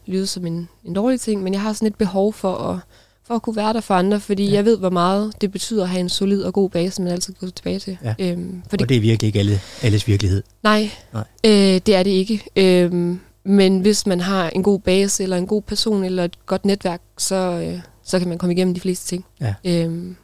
lyde 0.05 0.27
som 0.27 0.45
en, 0.45 0.69
en 0.85 0.93
dårlig 0.93 1.21
ting, 1.21 1.43
men 1.43 1.53
jeg 1.53 1.61
har 1.61 1.73
sådan 1.73 1.87
et 1.87 1.95
behov 1.95 2.33
for 2.33 2.55
at, 2.55 2.79
for 3.27 3.35
at 3.35 3.41
kunne 3.41 3.55
være 3.55 3.73
der 3.73 3.81
for 3.81 3.93
andre, 3.93 4.19
fordi 4.19 4.45
ja. 4.45 4.53
jeg 4.53 4.65
ved, 4.65 4.77
hvor 4.77 4.89
meget 4.89 5.41
det 5.41 5.51
betyder 5.51 5.83
at 5.83 5.89
have 5.89 5.99
en 5.99 6.09
solid 6.09 6.43
og 6.43 6.53
god 6.53 6.69
base, 6.69 7.01
man 7.01 7.11
altid 7.11 7.33
går 7.33 7.47
tilbage 7.47 7.79
til. 7.79 7.97
Ja. 8.03 8.15
Øhm, 8.19 8.61
for 8.69 8.77
og 8.81 8.89
det 8.89 8.97
er 8.97 9.01
virkelig 9.01 9.27
ikke 9.27 9.39
alle, 9.39 9.59
alles 9.81 10.07
virkelighed. 10.07 10.43
Nej, 10.63 10.89
nej. 11.13 11.23
Øh, 11.45 11.81
det 11.85 11.89
er 11.89 12.03
det 12.03 12.11
ikke. 12.11 12.43
Øhm, 12.55 13.19
men 13.43 13.79
hvis 13.79 14.05
man 14.05 14.19
har 14.19 14.49
en 14.49 14.63
god 14.63 14.79
base, 14.79 15.23
eller 15.23 15.37
en 15.37 15.47
god 15.47 15.61
person, 15.61 16.03
eller 16.03 16.23
et 16.23 16.45
godt 16.45 16.65
netværk, 16.65 17.01
så, 17.17 17.35
øh, 17.35 17.79
så 18.03 18.19
kan 18.19 18.27
man 18.27 18.37
komme 18.37 18.53
igennem 18.53 18.73
de 18.73 18.79
fleste 18.79 19.07
ting. 19.07 19.25
Ja. 19.41 19.53
Øhm, 19.65 20.15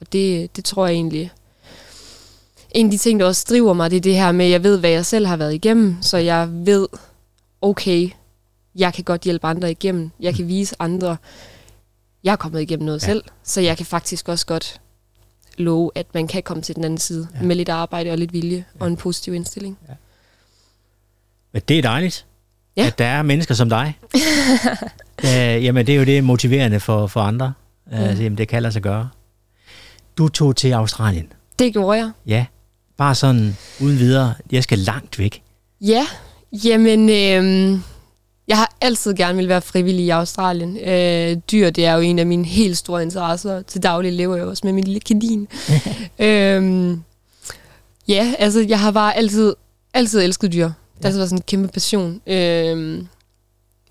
og 0.00 0.12
det, 0.12 0.56
det 0.56 0.64
tror 0.64 0.86
jeg 0.86 0.94
egentlig 0.94 1.30
en 2.70 2.86
af 2.86 2.90
de 2.90 2.98
ting, 2.98 3.20
der 3.20 3.26
også 3.26 3.46
driver 3.48 3.72
mig, 3.72 3.90
det 3.90 3.96
er 3.96 4.00
det 4.00 4.14
her 4.14 4.32
med, 4.32 4.44
at 4.44 4.50
jeg 4.50 4.62
ved, 4.62 4.78
hvad 4.78 4.90
jeg 4.90 5.06
selv 5.06 5.26
har 5.26 5.36
været 5.36 5.54
igennem, 5.54 5.96
så 6.00 6.16
jeg 6.16 6.48
ved, 6.50 6.88
okay, 7.60 8.10
jeg 8.74 8.94
kan 8.94 9.04
godt 9.04 9.22
hjælpe 9.22 9.46
andre 9.46 9.70
igennem. 9.70 10.10
Jeg 10.20 10.34
kan 10.34 10.48
vise 10.48 10.76
andre, 10.78 11.16
jeg 12.24 12.32
er 12.32 12.36
kommet 12.36 12.60
igennem 12.60 12.86
noget 12.86 13.02
ja. 13.02 13.06
selv, 13.06 13.24
så 13.42 13.60
jeg 13.60 13.76
kan 13.76 13.86
faktisk 13.86 14.28
også 14.28 14.46
godt 14.46 14.80
love, 15.58 15.90
at 15.94 16.06
man 16.14 16.28
kan 16.28 16.42
komme 16.42 16.62
til 16.62 16.76
den 16.76 16.84
anden 16.84 16.98
side 16.98 17.28
ja. 17.34 17.46
med 17.46 17.56
lidt 17.56 17.68
arbejde 17.68 18.10
og 18.10 18.18
lidt 18.18 18.32
vilje 18.32 18.56
ja. 18.56 18.80
og 18.80 18.86
en 18.86 18.96
positiv 18.96 19.34
indstilling. 19.34 19.78
Ja. 19.88 19.94
Men 21.52 21.62
det 21.68 21.78
er 21.78 21.82
dejligt, 21.82 22.26
ja. 22.76 22.86
at 22.86 22.98
der 22.98 23.04
er 23.04 23.22
mennesker 23.22 23.54
som 23.54 23.68
dig. 23.68 23.98
uh, 25.24 25.64
jamen, 25.64 25.86
det 25.86 25.94
er 25.94 25.98
jo 25.98 26.04
det 26.04 26.24
motiverende 26.24 26.80
for, 26.80 27.06
for 27.06 27.20
andre. 27.20 27.52
Mm. 27.86 27.92
altså, 27.92 28.22
jamen, 28.22 28.38
det 28.38 28.48
kan 28.48 28.62
lade 28.62 28.72
sig 28.72 28.82
gøre. 28.82 29.08
Du 30.18 30.28
tog 30.28 30.56
til 30.56 30.72
Australien. 30.72 31.32
Det 31.58 31.72
gjorde 31.72 31.98
jeg. 31.98 32.10
Ja. 32.26 32.46
Bare 32.98 33.14
sådan 33.14 33.56
uden 33.80 33.98
videre, 33.98 34.34
jeg 34.52 34.62
skal 34.62 34.78
langt 34.78 35.18
væk. 35.18 35.42
Ja, 35.80 36.06
jamen, 36.52 37.08
øh, 37.08 37.78
jeg 38.48 38.56
har 38.56 38.76
altid 38.80 39.14
gerne 39.14 39.36
vil 39.36 39.48
være 39.48 39.62
frivillig 39.62 40.04
i 40.04 40.10
Australien. 40.10 40.76
Øh, 40.76 41.36
dyr, 41.52 41.70
det 41.70 41.86
er 41.86 41.94
jo 41.94 42.00
en 42.00 42.18
af 42.18 42.26
mine 42.26 42.44
helt 42.44 42.78
store 42.78 43.02
interesser. 43.02 43.62
Til 43.62 43.82
daglig 43.82 44.12
lever 44.12 44.36
jeg 44.36 44.44
også 44.44 44.60
med 44.64 44.72
min 44.72 44.84
lille 44.84 45.00
kanin. 45.00 45.48
øh, 46.18 46.96
ja, 48.08 48.34
altså, 48.38 48.60
jeg 48.68 48.80
har 48.80 48.90
bare 48.90 49.16
altid, 49.16 49.54
altid 49.94 50.20
elsket 50.20 50.52
dyr. 50.52 50.70
Det 50.96 51.04
har 51.04 51.12
været 51.12 51.28
sådan 51.28 51.38
en 51.38 51.42
kæmpe 51.46 51.68
passion. 51.68 52.20
Øh, 52.26 53.04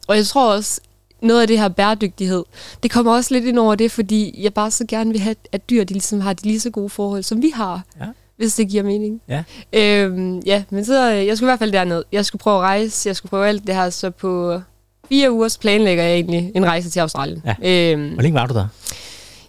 og 0.07 0.17
jeg 0.17 0.25
tror 0.25 0.53
også, 0.53 0.81
noget 1.21 1.41
af 1.41 1.47
det 1.47 1.59
her 1.59 1.67
bæredygtighed, 1.67 2.43
det 2.83 2.91
kommer 2.91 3.13
også 3.13 3.33
lidt 3.33 3.45
ind 3.45 3.59
over 3.59 3.75
det, 3.75 3.91
fordi 3.91 4.43
jeg 4.43 4.53
bare 4.53 4.71
så 4.71 4.85
gerne 4.87 5.11
vil 5.11 5.19
have, 5.21 5.35
at 5.51 5.69
dyr 5.69 5.83
de 5.83 5.93
ligesom 5.93 6.21
har 6.21 6.33
de 6.33 6.43
lige 6.43 6.59
så 6.59 6.69
gode 6.69 6.89
forhold, 6.89 7.23
som 7.23 7.41
vi 7.41 7.51
har. 7.55 7.81
Ja 7.99 8.05
hvis 8.37 8.55
det 8.55 8.69
giver 8.69 8.83
mening. 8.83 9.21
Ja. 9.27 9.43
Øhm, 9.73 10.39
ja, 10.39 10.63
men 10.69 10.85
så, 10.85 11.11
øh, 11.13 11.25
jeg 11.27 11.37
skulle 11.37 11.47
i 11.47 11.51
hvert 11.51 11.59
fald 11.59 11.71
derned. 11.71 12.03
Jeg 12.11 12.25
skulle 12.25 12.39
prøve 12.39 12.55
at 12.57 12.61
rejse, 12.61 13.09
jeg 13.09 13.15
skulle 13.15 13.29
prøve 13.29 13.47
alt 13.47 13.67
det 13.67 13.75
her, 13.75 13.89
så 13.89 14.09
på 14.09 14.61
fire 15.09 15.31
uger 15.31 15.57
planlægger 15.61 16.03
jeg 16.03 16.13
egentlig 16.13 16.51
en 16.55 16.65
rejse 16.65 16.89
til 16.89 16.99
Australien. 16.99 17.43
Ja. 17.45 17.91
Øhm, 17.91 18.13
Hvor 18.13 18.21
længe 18.21 18.39
var 18.39 18.45
du 18.45 18.53
der? 18.53 18.67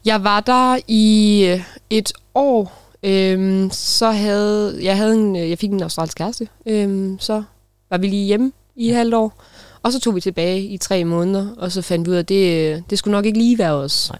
Jeg 0.04 0.24
var 0.24 0.40
der 0.40 0.78
i 0.88 1.44
øh, 1.52 1.60
et 1.90 2.12
år. 2.34 2.72
Øhm, 3.02 3.70
så 3.72 4.10
havde 4.10 4.78
jeg 4.82 4.96
havde 4.96 5.14
en, 5.14 5.36
øh, 5.36 5.50
jeg 5.50 5.58
fik 5.58 5.70
en 5.70 5.82
australsk 5.82 6.16
kæreste. 6.16 6.48
Øhm, 6.66 7.16
så 7.20 7.42
var 7.90 7.98
vi 7.98 8.06
lige 8.06 8.26
hjemme 8.26 8.52
i 8.76 8.88
et 8.88 8.96
halvt 8.96 9.14
år. 9.14 9.42
Og 9.82 9.92
så 9.92 10.00
tog 10.00 10.14
vi 10.14 10.20
tilbage 10.20 10.62
i 10.62 10.76
tre 10.76 11.04
måneder, 11.04 11.46
og 11.56 11.72
så 11.72 11.82
fandt 11.82 12.06
vi 12.06 12.10
ud 12.10 12.16
af, 12.16 12.20
at 12.20 12.28
det, 12.28 12.82
det 12.90 12.98
skulle 12.98 13.12
nok 13.12 13.26
ikke 13.26 13.38
lige 13.38 13.58
være 13.58 13.72
os. 13.72 14.10
Nej. 14.10 14.18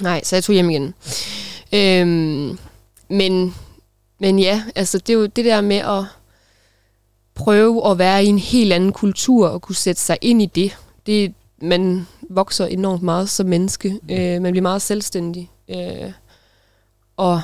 Nej, 0.00 0.24
så 0.24 0.36
jeg 0.36 0.44
tog 0.44 0.54
hjem 0.54 0.70
igen. 0.70 0.94
Øhm, 1.74 2.58
men, 3.08 3.54
men 4.20 4.38
ja, 4.38 4.62
altså 4.74 4.98
det 4.98 5.10
er 5.10 5.18
jo 5.18 5.26
det 5.26 5.44
der 5.44 5.60
med 5.60 5.76
at 5.76 6.04
prøve 7.34 7.90
at 7.90 7.98
være 7.98 8.24
i 8.24 8.26
en 8.26 8.38
helt 8.38 8.72
anden 8.72 8.92
kultur 8.92 9.48
og 9.48 9.62
kunne 9.62 9.76
sætte 9.76 10.00
sig 10.00 10.18
ind 10.20 10.42
i 10.42 10.46
det. 10.46 10.76
det 11.06 11.34
man 11.62 12.06
vokser 12.30 12.66
enormt 12.66 13.02
meget 13.02 13.28
som 13.28 13.46
menneske. 13.46 14.00
Øh, 14.10 14.42
man 14.42 14.52
bliver 14.52 14.62
meget 14.62 14.82
selvstændig. 14.82 15.50
Øh, 15.68 16.12
og 17.16 17.42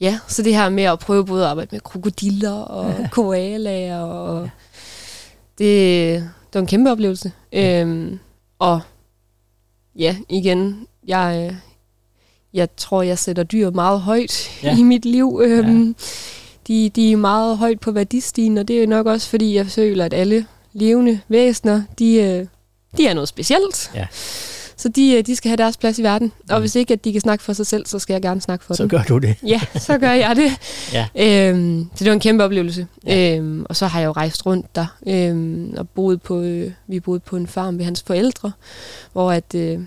ja, 0.00 0.18
så 0.28 0.42
det 0.42 0.54
her 0.54 0.68
med 0.68 0.84
at 0.84 0.98
prøve 0.98 1.26
både 1.26 1.44
at 1.44 1.50
arbejde 1.50 1.68
med 1.72 1.80
krokodiller 1.80 2.52
og 2.52 2.94
koalaer, 3.10 4.00
og 4.00 4.50
det, 5.58 6.14
det 6.20 6.54
var 6.54 6.60
en 6.60 6.66
kæmpe 6.66 6.90
oplevelse. 6.90 7.32
Øhm, 7.52 8.18
og 8.58 8.80
ja, 9.96 10.16
igen, 10.28 10.86
jeg, 11.06 11.56
jeg 12.54 12.68
tror, 12.76 13.02
jeg 13.02 13.18
sætter 13.18 13.42
dyr 13.42 13.70
meget 13.70 14.00
højt 14.00 14.50
ja. 14.62 14.78
i 14.78 14.82
mit 14.82 15.04
liv. 15.04 15.40
Øhm, 15.44 15.86
ja. 15.86 15.92
de, 16.68 16.90
de 16.90 17.12
er 17.12 17.16
meget 17.16 17.58
højt 17.58 17.80
på 17.80 17.90
værdistigen, 17.90 18.58
og 18.58 18.68
det 18.68 18.82
er 18.82 18.86
nok 18.86 19.06
også, 19.06 19.28
fordi 19.28 19.54
jeg 19.54 19.66
føler, 19.66 20.04
at 20.04 20.14
alle 20.14 20.46
levende 20.72 21.20
væsener, 21.28 21.82
de, 21.98 22.14
øh, 22.14 22.46
de 22.96 23.06
er 23.06 23.14
noget 23.14 23.28
specielt. 23.28 23.90
Ja. 23.94 24.06
Så 24.76 24.88
de, 24.88 25.14
øh, 25.16 25.26
de 25.26 25.36
skal 25.36 25.48
have 25.48 25.56
deres 25.56 25.76
plads 25.76 25.98
i 25.98 26.02
verden. 26.02 26.32
Og 26.50 26.58
mm. 26.58 26.62
hvis 26.62 26.74
ikke, 26.76 26.92
at 26.92 27.04
de 27.04 27.12
kan 27.12 27.20
snakke 27.20 27.44
for 27.44 27.52
sig 27.52 27.66
selv, 27.66 27.86
så 27.86 27.98
skal 27.98 28.14
jeg 28.14 28.22
gerne 28.22 28.40
snakke 28.40 28.64
for 28.64 28.74
så 28.74 28.82
dem. 28.82 28.90
Så 28.90 28.96
gør 28.96 29.02
du 29.02 29.18
det. 29.18 29.36
Ja, 29.46 29.60
så 29.74 29.98
gør 29.98 30.10
jeg 30.10 30.36
det. 30.36 30.52
ja. 30.92 31.48
øhm, 31.50 31.88
så 31.94 32.04
det 32.04 32.06
var 32.06 32.12
en 32.12 32.20
kæmpe 32.20 32.44
oplevelse. 32.44 32.86
Ja. 33.06 33.36
Øhm, 33.36 33.66
og 33.68 33.76
så 33.76 33.86
har 33.86 34.00
jeg 34.00 34.06
jo 34.06 34.12
rejst 34.12 34.46
rundt 34.46 34.76
der, 34.76 34.86
øhm, 35.06 35.74
og 35.76 35.88
boet 35.88 36.22
på, 36.22 36.40
øh, 36.40 36.72
vi 36.86 37.00
boede 37.00 37.20
på 37.20 37.36
en 37.36 37.46
farm 37.46 37.78
ved 37.78 37.84
hans 37.84 38.02
forældre, 38.06 38.52
hvor 39.12 39.32
at, 39.32 39.54
øh, 39.54 39.78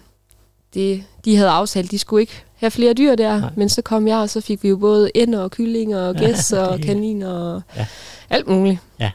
det, 0.75 1.03
de 1.25 1.36
havde 1.36 1.50
aftalt, 1.50 1.91
de 1.91 2.00
skulle 2.00 2.22
ikke 2.22 2.44
have 2.55 2.72
flere 2.72 2.94
dyr 2.94 3.15
der, 3.15 3.39
Nej. 3.39 3.50
men 3.55 3.70
så 3.70 3.82
kom 3.82 4.08
jeg, 4.08 4.17
og 4.17 4.29
så 4.29 4.41
fik 4.41 4.63
vi 4.63 4.70
jo 4.70 4.77
både 4.77 5.12
ænder 5.15 5.39
og 5.39 5.51
kyllinger 5.51 6.00
og 6.00 6.15
gæs 6.15 6.51
ja, 6.51 6.62
og 6.62 6.79
kaniner 6.79 7.29
og 7.29 7.62
ja. 7.77 7.86
alt 8.29 8.48
muligt. 8.48 8.79
Ja. 9.00 9.12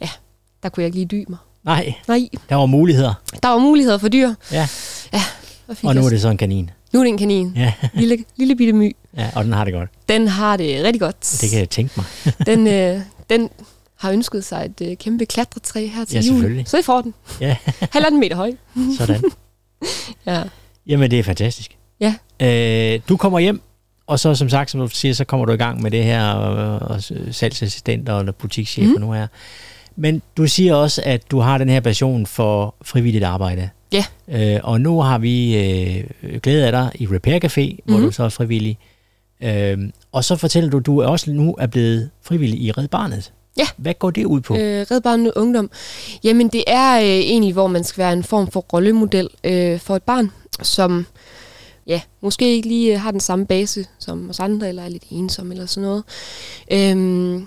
Ja, 0.00 0.08
der 0.62 0.68
kunne 0.68 0.82
jeg 0.82 0.86
ikke 0.86 0.98
lige 0.98 1.22
dy 1.22 1.24
mig. 1.28 1.38
Nej. 1.64 1.94
Nej. 2.08 2.28
Der 2.48 2.56
var 2.56 2.66
muligheder. 2.66 3.14
Der 3.42 3.48
var 3.48 3.58
muligheder 3.58 3.98
for 3.98 4.08
dyr. 4.08 4.34
Ja. 4.52 4.68
Ja. 5.12 5.22
Og, 5.68 5.76
og 5.82 5.94
nu 5.94 6.04
er 6.04 6.08
det 6.08 6.20
så 6.20 6.28
en 6.28 6.36
kanin. 6.36 6.70
Nu 6.92 7.00
er 7.00 7.04
det 7.04 7.08
en 7.08 7.18
kanin. 7.18 7.52
Ja. 7.56 7.72
lille, 7.94 8.24
lille 8.36 8.56
bitte 8.56 8.72
my. 8.72 8.96
Ja, 9.16 9.30
og 9.34 9.44
den 9.44 9.52
har 9.52 9.64
det 9.64 9.74
godt. 9.74 9.90
Den 10.08 10.28
har 10.28 10.56
det 10.56 10.84
rigtig 10.84 11.00
godt. 11.00 11.38
Det 11.40 11.50
kan 11.50 11.58
jeg 11.58 11.70
tænke 11.70 11.92
mig. 11.96 12.06
den, 12.46 12.66
øh, 12.66 13.00
den 13.30 13.50
har 13.96 14.10
ønsket 14.12 14.44
sig 14.44 14.64
et 14.80 14.90
øh, 14.90 14.96
kæmpe 14.96 15.26
klatretræ 15.26 15.86
her 15.86 16.04
til 16.04 16.24
ja, 16.24 16.32
jul. 16.32 16.62
Så 16.66 16.78
I 16.78 16.82
får 16.82 17.00
den. 17.00 17.14
Ja. 17.40 17.56
Halvanden 17.92 18.20
meter 18.20 18.36
høj. 18.36 18.52
Sådan. 18.98 19.22
ja. 20.26 20.42
Jamen, 20.86 21.10
det 21.10 21.18
er 21.18 21.22
fantastisk. 21.22 21.76
Ja. 22.00 22.14
Øh, 22.40 23.00
du 23.08 23.16
kommer 23.16 23.38
hjem, 23.38 23.60
og 24.06 24.18
så 24.18 24.34
som 24.34 24.48
sagt, 24.48 24.70
som 24.70 24.80
du 24.80 24.88
siger, 24.88 25.14
så 25.14 25.24
kommer 25.24 25.46
du 25.46 25.52
i 25.52 25.56
gang 25.56 25.82
med 25.82 25.90
det 25.90 26.04
her, 26.04 26.32
og, 26.32 26.78
og 26.78 27.02
salgsassistent 27.30 28.08
og 28.08 28.34
butikschef 28.34 28.88
mm. 28.88 29.00
nu 29.00 29.12
her. 29.12 29.26
Men 29.96 30.22
du 30.36 30.46
siger 30.46 30.74
også, 30.74 31.02
at 31.04 31.30
du 31.30 31.40
har 31.40 31.58
den 31.58 31.68
her 31.68 31.80
passion 31.80 32.26
for 32.26 32.74
frivilligt 32.82 33.24
arbejde. 33.24 33.70
Ja. 33.92 34.04
Øh, 34.28 34.60
og 34.62 34.80
nu 34.80 35.00
har 35.00 35.18
vi 35.18 35.56
øh, 35.56 36.04
glæde 36.42 36.66
af 36.66 36.72
dig 36.72 36.90
i 36.94 37.06
Repair 37.06 37.38
Café, 37.44 37.82
hvor 37.84 37.96
mhm. 37.96 38.06
du 38.06 38.12
så 38.12 38.24
er 38.24 38.28
frivillig. 38.28 38.78
Øh, 39.42 39.78
og 40.12 40.24
så 40.24 40.36
fortæller 40.36 40.70
du, 40.70 40.78
at 40.78 40.86
du 40.86 41.02
også 41.02 41.30
nu 41.30 41.54
er 41.58 41.66
blevet 41.66 42.10
frivillig 42.22 42.60
i 42.60 42.70
Red 42.70 42.88
Barnet. 42.88 43.32
Ja. 43.56 43.66
Hvad 43.76 43.94
går 43.94 44.10
det 44.10 44.24
ud 44.24 44.40
på? 44.40 44.54
Øh, 44.54 44.86
Red 44.90 45.00
Barnet 45.00 45.32
Ungdom. 45.36 45.70
Jamen, 46.24 46.48
det 46.48 46.64
er 46.66 46.98
øh, 46.98 47.04
egentlig, 47.04 47.52
hvor 47.52 47.66
man 47.66 47.84
skal 47.84 48.02
være 48.02 48.12
en 48.12 48.24
form 48.24 48.50
for 48.50 48.60
rollemodel 48.60 49.28
øh, 49.44 49.80
for 49.80 49.96
et 49.96 50.02
barn, 50.02 50.30
som 50.62 51.06
ja, 51.86 52.00
måske 52.20 52.54
ikke 52.54 52.68
lige 52.68 52.94
øh, 52.94 53.00
har 53.00 53.10
den 53.10 53.20
samme 53.20 53.46
base 53.46 53.86
som 53.98 54.30
os 54.30 54.40
andre, 54.40 54.68
eller 54.68 54.82
er 54.82 54.88
lidt 54.88 55.04
ensom 55.10 55.52
eller 55.52 55.66
sådan 55.66 55.88
noget. 55.88 56.04
Øh, 56.72 57.42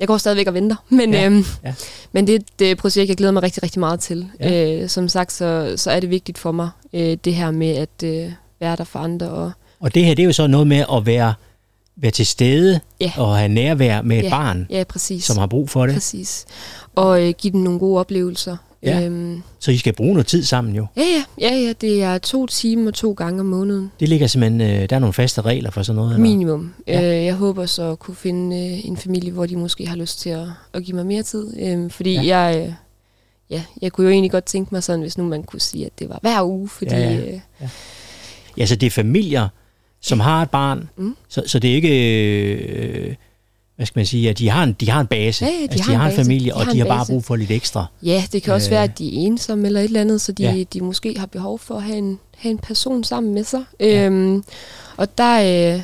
jeg 0.00 0.08
går 0.08 0.18
stadigvæk 0.18 0.46
og 0.46 0.54
venter, 0.54 0.76
men, 0.88 1.14
ja, 1.14 1.26
øhm, 1.26 1.44
ja. 1.64 1.74
men 2.12 2.26
det 2.26 2.34
er 2.34 2.38
et 2.38 2.70
øh, 2.70 2.76
projekt, 2.76 3.08
jeg 3.08 3.16
glæder 3.16 3.32
mig 3.32 3.42
rigtig, 3.42 3.62
rigtig 3.62 3.80
meget 3.80 4.00
til. 4.00 4.28
Ja. 4.40 4.82
Øh, 4.82 4.88
som 4.88 5.08
sagt, 5.08 5.32
så, 5.32 5.74
så 5.76 5.90
er 5.90 6.00
det 6.00 6.10
vigtigt 6.10 6.38
for 6.38 6.52
mig, 6.52 6.70
øh, 6.92 7.16
det 7.24 7.34
her 7.34 7.50
med 7.50 7.70
at 7.76 8.02
øh, 8.04 8.32
være 8.60 8.76
der 8.76 8.84
for 8.84 8.98
andre. 8.98 9.28
Og, 9.28 9.52
og 9.80 9.94
det 9.94 10.04
her, 10.04 10.14
det 10.14 10.22
er 10.22 10.26
jo 10.26 10.32
så 10.32 10.46
noget 10.46 10.66
med 10.66 10.84
at 10.92 11.06
være, 11.06 11.34
være 11.96 12.10
til 12.10 12.26
stede 12.26 12.80
ja. 13.00 13.12
og 13.16 13.36
have 13.36 13.48
nærvær 13.48 14.02
med 14.02 14.18
et 14.18 14.24
ja. 14.24 14.30
barn, 14.30 14.66
ja, 14.70 14.84
præcis. 14.84 15.24
som 15.24 15.38
har 15.38 15.46
brug 15.46 15.70
for 15.70 15.86
det. 15.86 15.94
Præcis. 15.94 16.46
Og 16.94 17.22
øh, 17.22 17.34
give 17.38 17.52
dem 17.52 17.60
nogle 17.60 17.78
gode 17.78 18.00
oplevelser. 18.00 18.56
Ja. 18.84 19.04
Øhm, 19.04 19.42
så 19.58 19.70
I 19.70 19.76
skal 19.76 19.92
bruge 19.92 20.12
noget 20.12 20.26
tid 20.26 20.42
sammen 20.42 20.74
jo? 20.74 20.86
Ja, 20.96 21.02
ja, 21.02 21.24
ja, 21.40 21.56
ja. 21.56 21.72
Det 21.72 22.02
er 22.02 22.18
to 22.18 22.46
timer 22.46 22.90
to 22.90 23.12
gange 23.12 23.40
om 23.40 23.46
måneden. 23.46 23.92
Det 24.00 24.08
ligger 24.08 24.26
simpelthen, 24.26 24.60
øh, 24.60 24.88
der 24.90 24.96
er 24.96 25.00
nogle 25.00 25.12
faste 25.12 25.40
regler 25.40 25.70
for 25.70 25.82
sådan 25.82 25.96
noget? 25.96 26.10
Eller? 26.10 26.22
Minimum. 26.22 26.74
Ja. 26.86 27.18
Øh, 27.18 27.24
jeg 27.24 27.34
håber 27.34 27.66
så 27.66 27.82
at 27.90 27.98
kunne 27.98 28.14
finde 28.16 28.56
øh, 28.56 28.86
en 28.86 28.96
familie, 28.96 29.32
hvor 29.32 29.46
de 29.46 29.56
måske 29.56 29.86
har 29.86 29.96
lyst 29.96 30.20
til 30.20 30.30
at, 30.30 30.46
at 30.72 30.84
give 30.84 30.96
mig 30.96 31.06
mere 31.06 31.22
tid. 31.22 31.60
Øh, 31.60 31.90
fordi 31.90 32.12
ja. 32.12 32.38
jeg, 32.38 32.66
øh, 32.66 32.72
ja, 33.50 33.62
jeg 33.82 33.92
kunne 33.92 34.04
jo 34.04 34.10
egentlig 34.10 34.30
godt 34.30 34.44
tænke 34.44 34.74
mig 34.74 34.82
sådan, 34.82 35.00
hvis 35.00 35.18
nu 35.18 35.24
man 35.24 35.42
kunne 35.42 35.60
sige, 35.60 35.86
at 35.86 35.92
det 35.98 36.08
var 36.08 36.18
hver 36.22 36.42
uge. 36.42 36.68
Fordi, 36.68 36.94
ja, 36.94 37.10
ja. 37.10 37.20
Øh, 37.20 37.40
ja. 37.60 37.68
ja, 38.56 38.66
så 38.66 38.76
det 38.76 38.86
er 38.86 38.90
familier, 38.90 39.48
som 40.00 40.20
har 40.20 40.42
et 40.42 40.50
barn, 40.50 40.88
mm. 40.96 41.16
så, 41.28 41.42
så 41.46 41.58
det 41.58 41.70
er 41.70 41.74
ikke... 41.74 43.08
Øh, 43.08 43.14
hvad 43.76 43.86
skal 43.86 43.98
man 43.98 44.06
sige, 44.06 44.30
at 44.30 44.38
de 44.38 44.50
har 44.50 44.62
en, 44.62 44.72
de 44.72 44.90
har 44.90 45.00
en 45.00 45.06
base, 45.06 45.44
ja, 45.44 45.50
ja, 45.50 45.56
de, 45.56 45.62
altså, 45.62 45.82
har, 45.84 45.92
de 45.92 45.98
har 45.98 46.04
en, 46.06 46.12
en 46.12 46.16
familie, 46.16 46.50
de 46.50 46.54
og 46.54 46.64
har 46.64 46.72
de 46.72 46.78
har 46.78 46.86
bare 46.86 47.06
brug 47.06 47.24
for 47.24 47.36
lidt 47.36 47.50
ekstra. 47.50 47.86
Ja, 48.02 48.24
det 48.32 48.42
kan 48.42 48.54
også 48.54 48.68
øh, 48.68 48.70
være, 48.70 48.82
at 48.82 48.98
de 48.98 49.08
er 49.08 49.26
ensomme 49.26 49.66
eller 49.66 49.80
et 49.80 49.84
eller 49.84 50.00
andet, 50.00 50.20
så 50.20 50.32
de, 50.32 50.42
ja. 50.42 50.64
de 50.72 50.80
måske 50.80 51.18
har 51.18 51.26
behov 51.26 51.58
for 51.58 51.76
at 51.76 51.82
have 51.82 51.98
en, 51.98 52.18
have 52.36 52.50
en 52.50 52.58
person 52.58 53.04
sammen 53.04 53.34
med 53.34 53.44
sig. 53.44 53.64
Ja. 53.80 54.06
Øhm, 54.06 54.44
og 54.96 55.18
der, 55.18 55.74
øh, 55.74 55.82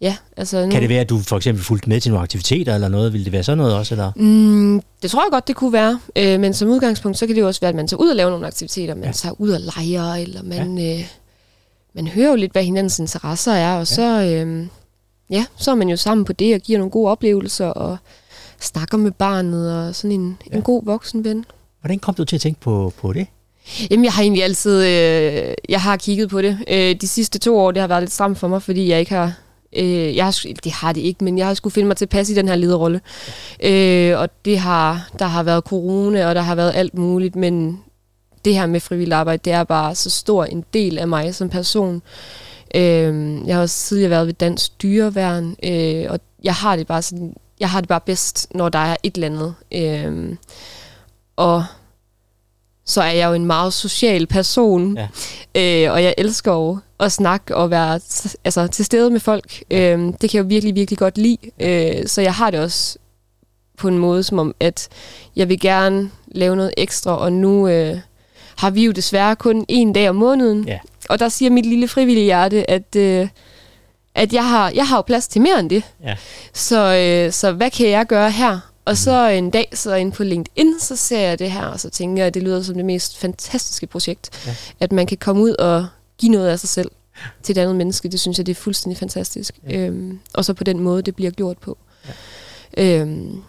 ja, 0.00 0.16
altså... 0.36 0.64
Nu, 0.64 0.70
kan 0.70 0.80
det 0.80 0.88
være, 0.88 1.00
at 1.00 1.10
du 1.10 1.18
for 1.18 1.36
eksempel 1.36 1.64
fulgte 1.64 1.88
med 1.88 2.00
til 2.00 2.10
nogle 2.10 2.22
aktiviteter 2.22 2.74
eller 2.74 2.88
noget? 2.88 3.12
Vil 3.12 3.24
det 3.24 3.32
være 3.32 3.42
sådan 3.42 3.58
noget 3.58 3.74
også? 3.74 3.94
Eller? 3.94 4.12
Mm, 4.16 4.82
det 5.02 5.10
tror 5.10 5.22
jeg 5.22 5.28
godt, 5.30 5.48
det 5.48 5.56
kunne 5.56 5.72
være. 5.72 6.00
Øh, 6.16 6.40
men 6.40 6.54
som 6.54 6.68
udgangspunkt, 6.68 7.18
så 7.18 7.26
kan 7.26 7.36
det 7.36 7.42
jo 7.42 7.46
også 7.46 7.60
være, 7.60 7.68
at 7.68 7.76
man 7.76 7.88
tager 7.88 8.00
ud 8.00 8.08
og 8.08 8.16
laver 8.16 8.30
nogle 8.30 8.46
aktiviteter. 8.46 8.94
Man 8.94 9.04
ja. 9.04 9.12
tager 9.12 9.34
ud 9.38 9.50
og 9.50 9.60
leger, 9.60 10.14
eller 10.14 10.42
man, 10.42 10.78
ja. 10.78 10.98
øh, 10.98 11.04
man 11.94 12.06
hører 12.06 12.30
jo 12.30 12.36
lidt, 12.36 12.52
hvad 12.52 12.64
hinandens 12.64 12.98
interesser 12.98 13.52
er, 13.52 13.72
og 13.72 13.78
ja. 13.78 13.84
så... 13.84 14.22
Øh, 14.22 14.66
ja, 15.30 15.46
så 15.56 15.70
er 15.70 15.74
man 15.74 15.88
jo 15.88 15.96
sammen 15.96 16.24
på 16.24 16.32
det 16.32 16.54
og 16.54 16.60
giver 16.60 16.78
nogle 16.78 16.90
gode 16.90 17.10
oplevelser 17.10 17.66
og 17.66 17.96
snakker 18.60 18.98
med 18.98 19.10
barnet 19.10 19.76
og 19.76 19.94
sådan 19.94 20.20
en, 20.20 20.38
ja. 20.50 20.56
en 20.56 20.62
god 20.62 20.84
voksen 20.84 21.24
ven. 21.24 21.44
Hvordan 21.80 21.98
kom 21.98 22.14
du 22.14 22.24
til 22.24 22.36
at 22.36 22.40
tænke 22.40 22.60
på, 22.60 22.92
på 23.00 23.12
det? 23.12 23.26
Jamen, 23.90 24.04
jeg 24.04 24.12
har 24.12 24.22
egentlig 24.22 24.44
altid 24.44 24.84
øh, 24.86 25.54
jeg 25.68 25.80
har 25.80 25.96
kigget 25.96 26.30
på 26.30 26.42
det. 26.42 26.58
Øh, 26.68 26.96
de 27.00 27.08
sidste 27.08 27.38
to 27.38 27.58
år, 27.58 27.70
det 27.70 27.80
har 27.80 27.88
været 27.88 28.02
lidt 28.02 28.12
stramt 28.12 28.38
for 28.38 28.48
mig, 28.48 28.62
fordi 28.62 28.88
jeg 28.88 29.00
ikke 29.00 29.12
har... 29.12 29.32
Øh, 29.76 30.16
jeg 30.16 30.24
har, 30.24 30.46
det 30.64 30.72
har 30.72 30.92
det 30.92 31.00
ikke, 31.00 31.24
men 31.24 31.38
jeg 31.38 31.46
har 31.46 31.54
skulle 31.54 31.72
finde 31.72 31.86
mig 31.86 31.96
tilpas 31.96 32.30
i 32.30 32.34
den 32.34 32.48
her 32.48 32.54
lederrolle. 32.54 33.00
Øh, 33.62 34.18
og 34.18 34.28
det 34.44 34.58
har, 34.58 35.10
der 35.18 35.24
har 35.26 35.42
været 35.42 35.64
corona, 35.64 36.28
og 36.28 36.34
der 36.34 36.40
har 36.40 36.54
været 36.54 36.72
alt 36.74 36.94
muligt, 36.94 37.36
men 37.36 37.80
det 38.44 38.54
her 38.54 38.66
med 38.66 38.80
frivilligt 38.80 39.14
arbejde, 39.14 39.40
det 39.44 39.52
er 39.52 39.64
bare 39.64 39.94
så 39.94 40.10
stor 40.10 40.44
en 40.44 40.64
del 40.74 40.98
af 40.98 41.08
mig 41.08 41.34
som 41.34 41.48
person. 41.48 41.94
Øh, 41.96 42.49
jeg 42.74 43.54
har 43.54 43.62
også 43.62 43.86
tidligere 43.86 44.10
været 44.10 44.26
ved 44.26 44.34
Dansk 44.34 44.82
Dyreværn, 44.82 45.56
øh, 45.62 46.06
og 46.10 46.20
jeg 46.44 46.54
har 46.54 46.76
det 46.76 46.86
bare 46.86 47.02
sådan, 47.02 47.34
jeg 47.60 47.70
har 47.70 47.80
det 47.80 47.88
bare 47.88 48.00
bedst, 48.00 48.46
når 48.54 48.68
der 48.68 48.78
er 48.78 48.96
et 49.02 49.14
eller 49.14 49.26
andet. 49.26 49.54
Øh, 49.72 50.36
og 51.36 51.64
så 52.84 53.02
er 53.02 53.10
jeg 53.10 53.28
jo 53.28 53.34
en 53.34 53.46
meget 53.46 53.72
social 53.72 54.26
person, 54.26 54.98
ja. 55.54 55.86
øh, 55.86 55.92
og 55.92 56.02
jeg 56.02 56.14
elsker 56.18 56.52
jo 56.52 56.78
at 57.00 57.12
snakke 57.12 57.56
og 57.56 57.70
være 57.70 58.00
altså, 58.44 58.66
til 58.66 58.84
stede 58.84 59.10
med 59.10 59.20
folk. 59.20 59.62
Ja. 59.70 59.96
Øh, 59.96 59.98
det 60.20 60.30
kan 60.30 60.38
jeg 60.38 60.44
jo 60.44 60.48
virkelig, 60.48 60.74
virkelig 60.74 60.98
godt 60.98 61.18
lide. 61.18 61.38
Øh, 61.60 62.06
så 62.06 62.20
jeg 62.20 62.34
har 62.34 62.50
det 62.50 62.60
også 62.60 62.98
på 63.78 63.88
en 63.88 63.98
måde, 63.98 64.22
som 64.22 64.38
om, 64.38 64.54
at 64.60 64.88
jeg 65.36 65.48
vil 65.48 65.60
gerne 65.60 66.10
lave 66.28 66.56
noget 66.56 66.74
ekstra, 66.76 67.16
og 67.16 67.32
nu 67.32 67.68
øh, 67.68 67.98
har 68.56 68.70
vi 68.70 68.84
jo 68.84 68.92
desværre 68.92 69.36
kun 69.36 69.64
en 69.68 69.92
dag 69.92 70.08
om 70.08 70.16
måneden. 70.16 70.68
Ja. 70.68 70.78
Og 71.10 71.18
der 71.18 71.28
siger 71.28 71.50
mit 71.50 71.66
lille 71.66 71.88
frivillige 71.88 72.24
hjerte, 72.24 72.70
at, 72.70 72.96
øh, 72.96 73.28
at 74.14 74.32
jeg, 74.32 74.48
har, 74.48 74.70
jeg 74.70 74.88
har 74.88 74.96
jo 74.96 75.02
plads 75.02 75.28
til 75.28 75.40
mere 75.40 75.60
end 75.60 75.70
det. 75.70 75.82
Ja. 76.02 76.16
Så, 76.54 76.94
øh, 76.94 77.32
så 77.32 77.52
hvad 77.52 77.70
kan 77.70 77.88
jeg 77.88 78.06
gøre 78.06 78.30
her? 78.30 78.60
Og 78.84 78.96
så 78.96 79.28
mhm. 79.28 79.44
en 79.44 79.50
dag, 79.50 79.68
så 79.74 79.94
inde 79.94 80.12
på 80.12 80.24
LinkedIn, 80.24 80.80
så 80.80 80.96
ser 80.96 81.18
jeg 81.20 81.38
det 81.38 81.50
her, 81.50 81.66
og 81.66 81.80
så 81.80 81.90
tænker 81.90 82.22
jeg, 82.22 82.26
at 82.26 82.34
det 82.34 82.42
lyder 82.42 82.62
som 82.62 82.74
det 82.74 82.84
mest 82.84 83.18
fantastiske 83.18 83.86
projekt. 83.86 84.46
Ja. 84.46 84.54
At 84.80 84.92
man 84.92 85.06
kan 85.06 85.16
komme 85.16 85.42
ud 85.42 85.50
og 85.50 85.86
give 86.18 86.32
noget 86.32 86.48
af 86.48 86.60
sig 86.60 86.68
selv 86.68 86.90
til 87.42 87.58
et 87.58 87.60
andet 87.60 87.76
menneske. 87.76 88.08
Det 88.08 88.20
synes 88.20 88.38
jeg, 88.38 88.46
det 88.46 88.52
er 88.52 88.60
fuldstændig 88.60 88.98
fantastisk. 88.98 89.54
Ja. 89.68 89.76
Øhm, 89.76 90.20
og 90.34 90.44
så 90.44 90.54
på 90.54 90.64
den 90.64 90.80
måde, 90.80 91.02
det 91.02 91.16
bliver 91.16 91.30
gjort 91.30 91.58
på. 91.58 91.78
Ja. 92.76 93.00
Øhm, 93.00 93.42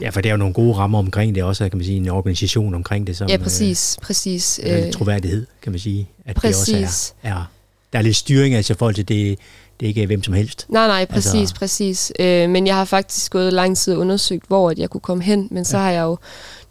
Ja, 0.00 0.08
for 0.08 0.20
det 0.20 0.28
er 0.28 0.32
jo 0.32 0.36
nogle 0.36 0.54
gode 0.54 0.74
rammer 0.74 0.98
omkring 0.98 1.34
det 1.34 1.42
også, 1.42 1.68
kan 1.68 1.78
man 1.78 1.84
sige, 1.84 1.96
en 1.96 2.08
organisation 2.08 2.74
omkring 2.74 3.06
det. 3.06 3.16
Som, 3.16 3.28
ja, 3.28 3.36
præcis, 3.36 3.96
øh, 4.00 4.06
præcis. 4.06 4.60
Øh, 4.62 4.92
troværdighed, 4.92 5.46
kan 5.62 5.72
man 5.72 5.78
sige. 5.78 6.08
At 6.24 6.36
præcis. 6.36 6.66
det 6.66 6.84
også 6.84 7.12
er, 7.22 7.30
er, 7.30 7.44
der 7.92 7.98
er 7.98 8.02
lidt 8.02 8.16
styring 8.16 8.54
altså 8.54 8.72
i 8.72 8.76
forhold 8.76 8.94
til 8.94 9.08
det, 9.08 9.38
det 9.80 9.86
er 9.86 9.88
ikke 9.88 10.06
hvem 10.06 10.22
som 10.22 10.34
helst. 10.34 10.66
Nej, 10.68 10.86
nej, 10.86 11.04
præcis, 11.04 11.34
altså, 11.34 11.54
præcis. 11.54 12.12
Øh, 12.20 12.50
men 12.50 12.66
jeg 12.66 12.74
har 12.74 12.84
faktisk 12.84 13.32
gået 13.32 13.52
lang 13.52 13.76
tid 13.76 13.94
og 13.94 14.00
undersøgt, 14.00 14.44
hvor 14.48 14.70
at 14.70 14.78
jeg 14.78 14.90
kunne 14.90 15.00
komme 15.00 15.22
hen, 15.22 15.48
men 15.50 15.64
så 15.64 15.76
ja. 15.76 15.82
har 15.82 15.90
jeg 15.90 16.02
jo 16.02 16.16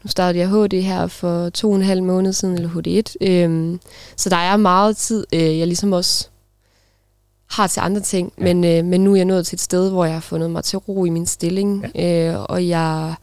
nu 0.04 0.08
startede 0.08 0.40
jeg 0.40 0.50
HD 0.50 0.82
her 0.82 1.08
for 1.08 1.50
to 1.50 1.70
og 1.70 1.76
en 1.76 1.82
halv 1.82 2.04
måned 2.04 2.34
siden, 2.34 2.56
eller 2.56 2.70
HD1. 2.70 3.28
Øhm, 3.28 3.80
så 4.16 4.30
der 4.30 4.36
er 4.36 4.58
meget 4.58 4.98
tid, 4.98 5.26
øh, 5.34 5.60
jeg 5.60 5.68
ligesom 5.68 5.94
også 5.94 6.28
har 7.52 7.68
til 7.68 7.80
andre 7.80 8.02
ting, 8.02 8.34
ja. 8.38 8.44
men, 8.44 8.64
øh, 8.64 8.86
men 8.86 9.04
nu 9.04 9.12
er 9.12 9.16
jeg 9.16 9.26
nået 9.26 9.48
til 9.48 9.56
et 9.56 9.62
sted, 9.62 9.90
hvor 9.90 10.06
jeg 10.06 10.14
har 10.14 10.22
fundet 10.22 10.52
mig 10.52 10.64
til 10.64 10.78
ro 10.78 11.06
i 11.06 11.10
min 11.10 11.26
stilling, 11.26 11.86
ja. 11.96 12.32
øh, 12.32 12.46
og 12.50 12.68
jeg 12.68 13.16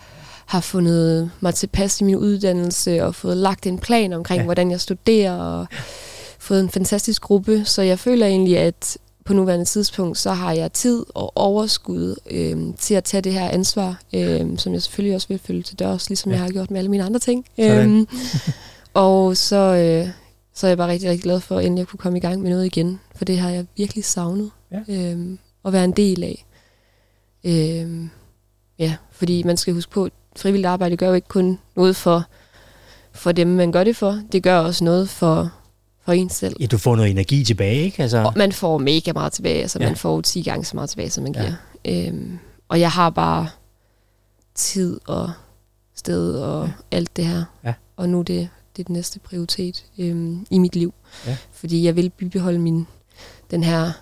har 0.46 0.60
fundet 0.60 1.30
mig 1.40 1.54
tilpas 1.54 2.00
i 2.00 2.04
min 2.04 2.16
uddannelse, 2.16 3.04
og 3.04 3.14
fået 3.14 3.36
lagt 3.36 3.66
en 3.66 3.78
plan 3.78 4.12
omkring, 4.12 4.38
ja. 4.38 4.44
hvordan 4.44 4.70
jeg 4.70 4.80
studerer, 4.80 5.32
og 5.32 5.66
fået 6.38 6.60
en 6.60 6.68
fantastisk 6.68 7.22
gruppe, 7.22 7.64
så 7.64 7.82
jeg 7.82 7.98
føler 7.98 8.26
egentlig, 8.26 8.58
at 8.58 8.98
på 9.24 9.34
nuværende 9.34 9.64
tidspunkt, 9.64 10.18
så 10.18 10.32
har 10.32 10.52
jeg 10.52 10.72
tid 10.72 11.04
og 11.14 11.32
overskud 11.36 12.14
øh, 12.30 12.74
til 12.78 12.94
at 12.94 13.04
tage 13.04 13.20
det 13.20 13.32
her 13.32 13.48
ansvar, 13.48 14.00
øh, 14.14 14.58
som 14.58 14.72
jeg 14.72 14.82
selvfølgelig 14.82 15.14
også 15.14 15.28
vil 15.28 15.40
følge 15.44 15.62
til 15.62 15.78
dørs, 15.78 16.08
ligesom 16.10 16.30
ja. 16.30 16.36
jeg 16.36 16.44
har 16.44 16.50
gjort 16.50 16.70
med 16.70 16.78
alle 16.78 16.90
mine 16.90 17.04
andre 17.04 17.20
ting. 17.20 17.44
Øh, 17.58 18.06
og 18.94 19.36
så, 19.36 19.56
øh, 19.56 20.08
så 20.58 20.66
er 20.66 20.70
jeg 20.70 20.78
bare 20.78 20.88
rigtig, 20.88 21.10
rigtig 21.10 21.22
glad 21.22 21.40
for, 21.40 21.58
at 21.58 21.64
endelig 21.64 21.80
jeg 21.80 21.88
kunne 21.88 21.98
komme 21.98 22.18
i 22.18 22.20
gang 22.20 22.42
med 22.42 22.50
noget 22.50 22.66
igen, 22.66 23.00
for 23.14 23.24
det 23.24 23.38
har 23.38 23.50
jeg 23.50 23.66
virkelig 23.76 24.04
savnet 24.04 24.50
ja. 24.72 24.80
øh, 24.88 25.38
at 25.64 25.72
være 25.72 25.84
en 25.84 25.92
del 25.92 26.24
af. 26.24 26.46
Øh, 27.44 28.08
ja, 28.78 28.96
fordi 29.10 29.42
man 29.42 29.56
skal 29.56 29.74
huske 29.74 29.92
på, 29.92 30.04
at 30.04 30.12
frivilligt 30.36 30.66
arbejde 30.66 30.96
gør 30.96 31.08
jo 31.08 31.14
ikke 31.14 31.28
kun 31.28 31.58
noget 31.76 31.96
for, 31.96 32.24
for 33.12 33.32
dem, 33.32 33.46
man 33.46 33.72
gør 33.72 33.84
det 33.84 33.96
for. 33.96 34.20
Det 34.32 34.42
gør 34.42 34.58
også 34.58 34.84
noget 34.84 35.08
for 35.08 35.52
for 36.04 36.12
en 36.12 36.30
selv. 36.30 36.56
Ja, 36.60 36.66
du 36.66 36.78
får 36.78 36.96
noget 36.96 37.10
energi 37.10 37.44
tilbage, 37.44 37.82
ikke? 37.82 38.02
Altså... 38.02 38.18
Og 38.18 38.32
man 38.36 38.52
får 38.52 38.78
mega 38.78 39.12
meget 39.12 39.32
tilbage, 39.32 39.62
altså 39.62 39.78
ja. 39.80 39.86
man 39.86 39.96
får 39.96 40.20
10 40.20 40.42
gange 40.42 40.64
så 40.64 40.76
meget 40.76 40.90
tilbage, 40.90 41.10
som 41.10 41.24
man 41.24 41.32
giver. 41.32 41.52
Ja. 41.84 42.06
Øhm, 42.06 42.38
og 42.68 42.80
jeg 42.80 42.90
har 42.90 43.10
bare 43.10 43.48
tid 44.54 45.00
og 45.06 45.30
sted 45.94 46.34
og 46.34 46.66
ja. 46.66 46.96
alt 46.96 47.16
det 47.16 47.26
her. 47.26 47.44
Ja. 47.64 47.74
Og 47.96 48.08
nu 48.08 48.18
er 48.18 48.22
det, 48.22 48.48
det 48.78 48.84
er 48.84 48.86
den 48.86 48.96
næste 48.96 49.18
prioritet 49.18 49.84
øhm, 49.98 50.46
i 50.50 50.58
mit 50.58 50.76
liv. 50.76 50.94
Ja. 51.26 51.36
Fordi 51.52 51.84
jeg 51.84 51.96
vil 51.96 52.10
bibeholde 52.10 52.58
min, 52.58 52.86
den 53.50 53.64
her 53.64 53.92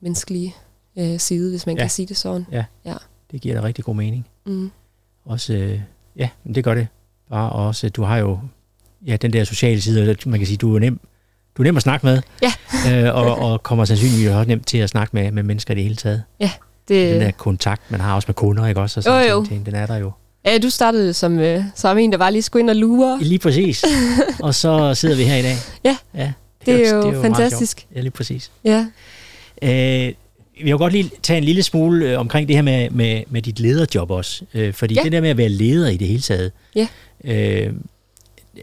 menneskelige 0.00 0.54
øh, 0.98 1.18
side, 1.18 1.50
hvis 1.50 1.66
man 1.66 1.76
ja. 1.76 1.82
kan 1.82 1.90
sige 1.90 2.06
det 2.06 2.16
sådan. 2.16 2.46
Ja. 2.52 2.64
ja, 2.84 2.94
det 3.30 3.40
giver 3.40 3.54
da 3.54 3.62
rigtig 3.62 3.84
god 3.84 3.94
mening. 3.94 4.26
Mm. 4.46 4.70
Også, 5.24 5.54
øh, 5.54 5.80
ja, 6.16 6.28
det 6.54 6.64
gør 6.64 6.74
det. 6.74 6.88
Bare 7.30 7.50
også, 7.50 7.88
du 7.88 8.02
har 8.02 8.16
jo 8.16 8.38
ja, 9.06 9.16
den 9.16 9.32
der 9.32 9.44
sociale 9.44 9.80
side, 9.80 10.16
man 10.26 10.40
kan 10.40 10.46
sige, 10.46 10.56
du 10.56 10.74
er 10.74 10.78
nem 10.78 11.00
du 11.56 11.62
er 11.62 11.64
nem 11.64 11.76
at 11.76 11.82
snakke 11.82 12.06
med, 12.06 12.22
ja. 12.42 12.52
øh, 13.08 13.14
og, 13.14 13.38
og 13.38 13.62
kommer 13.62 13.84
sandsynligvis 13.84 14.28
også 14.28 14.48
nemt 14.48 14.66
til 14.66 14.78
at 14.78 14.90
snakke 14.90 15.16
med, 15.16 15.32
med 15.32 15.42
mennesker 15.42 15.74
i 15.74 15.76
det 15.76 15.82
hele 15.82 15.96
taget. 15.96 16.22
Ja. 16.40 16.50
Det... 16.88 17.14
Den 17.14 17.20
der 17.20 17.30
kontakt, 17.30 17.90
man 17.90 18.00
har 18.00 18.14
også 18.14 18.26
med 18.28 18.34
kunder, 18.34 18.66
ikke 18.66 18.80
også? 18.80 19.00
Og 19.00 19.04
sådan 19.04 19.28
jo, 19.28 19.34
jo. 19.34 19.44
Ting, 19.44 19.66
den 19.66 19.74
er 19.74 19.86
der 19.86 19.96
jo. 19.96 20.12
Ja, 20.44 20.58
du 20.58 20.70
startede 20.70 21.14
som, 21.14 21.38
øh, 21.38 21.62
som 21.74 21.98
en, 21.98 22.12
der 22.12 22.18
var 22.18 22.30
lige 22.30 22.42
skulle 22.42 22.60
ind 22.60 22.70
og 22.70 22.76
lure. 22.76 23.18
Lige 23.22 23.38
præcis. 23.38 23.84
og 24.40 24.54
så 24.54 24.94
sidder 24.94 25.16
vi 25.16 25.22
her 25.22 25.36
i 25.36 25.42
dag. 25.42 25.56
Ja, 25.84 25.96
ja 26.14 26.32
det, 26.60 26.66
det, 26.66 26.88
er, 26.88 26.94
jo, 26.94 27.02
det 27.02 27.08
er 27.08 27.16
jo 27.16 27.22
fantastisk. 27.22 27.86
Ja, 27.94 28.00
lige 28.00 28.10
præcis. 28.10 28.50
Ja. 28.64 28.86
Øh, 29.62 30.12
vi 30.58 30.64
vil 30.64 30.72
godt 30.72 30.92
lige 30.92 31.10
tage 31.22 31.38
en 31.38 31.44
lille 31.44 31.62
smule 31.62 32.10
øh, 32.10 32.20
omkring 32.20 32.48
det 32.48 32.56
her 32.56 32.62
med, 32.62 32.90
med, 32.90 33.22
med 33.28 33.42
dit 33.42 33.60
lederjob 33.60 34.10
også. 34.10 34.44
Øh, 34.54 34.74
fordi 34.74 34.94
ja. 34.94 35.02
det 35.02 35.12
der 35.12 35.20
med 35.20 35.30
at 35.30 35.36
være 35.36 35.48
leder 35.48 35.88
i 35.88 35.96
det 35.96 36.08
hele 36.08 36.20
taget, 36.20 36.52
ja. 36.74 36.88
øh, 37.24 37.72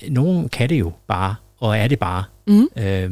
nogen 0.09 0.49
kan 0.49 0.69
det 0.69 0.79
jo 0.79 0.91
bare, 1.07 1.35
og 1.59 1.77
er 1.77 1.87
det 1.87 1.99
bare 1.99 2.23
mm. 2.47 2.69
øh, 2.75 3.11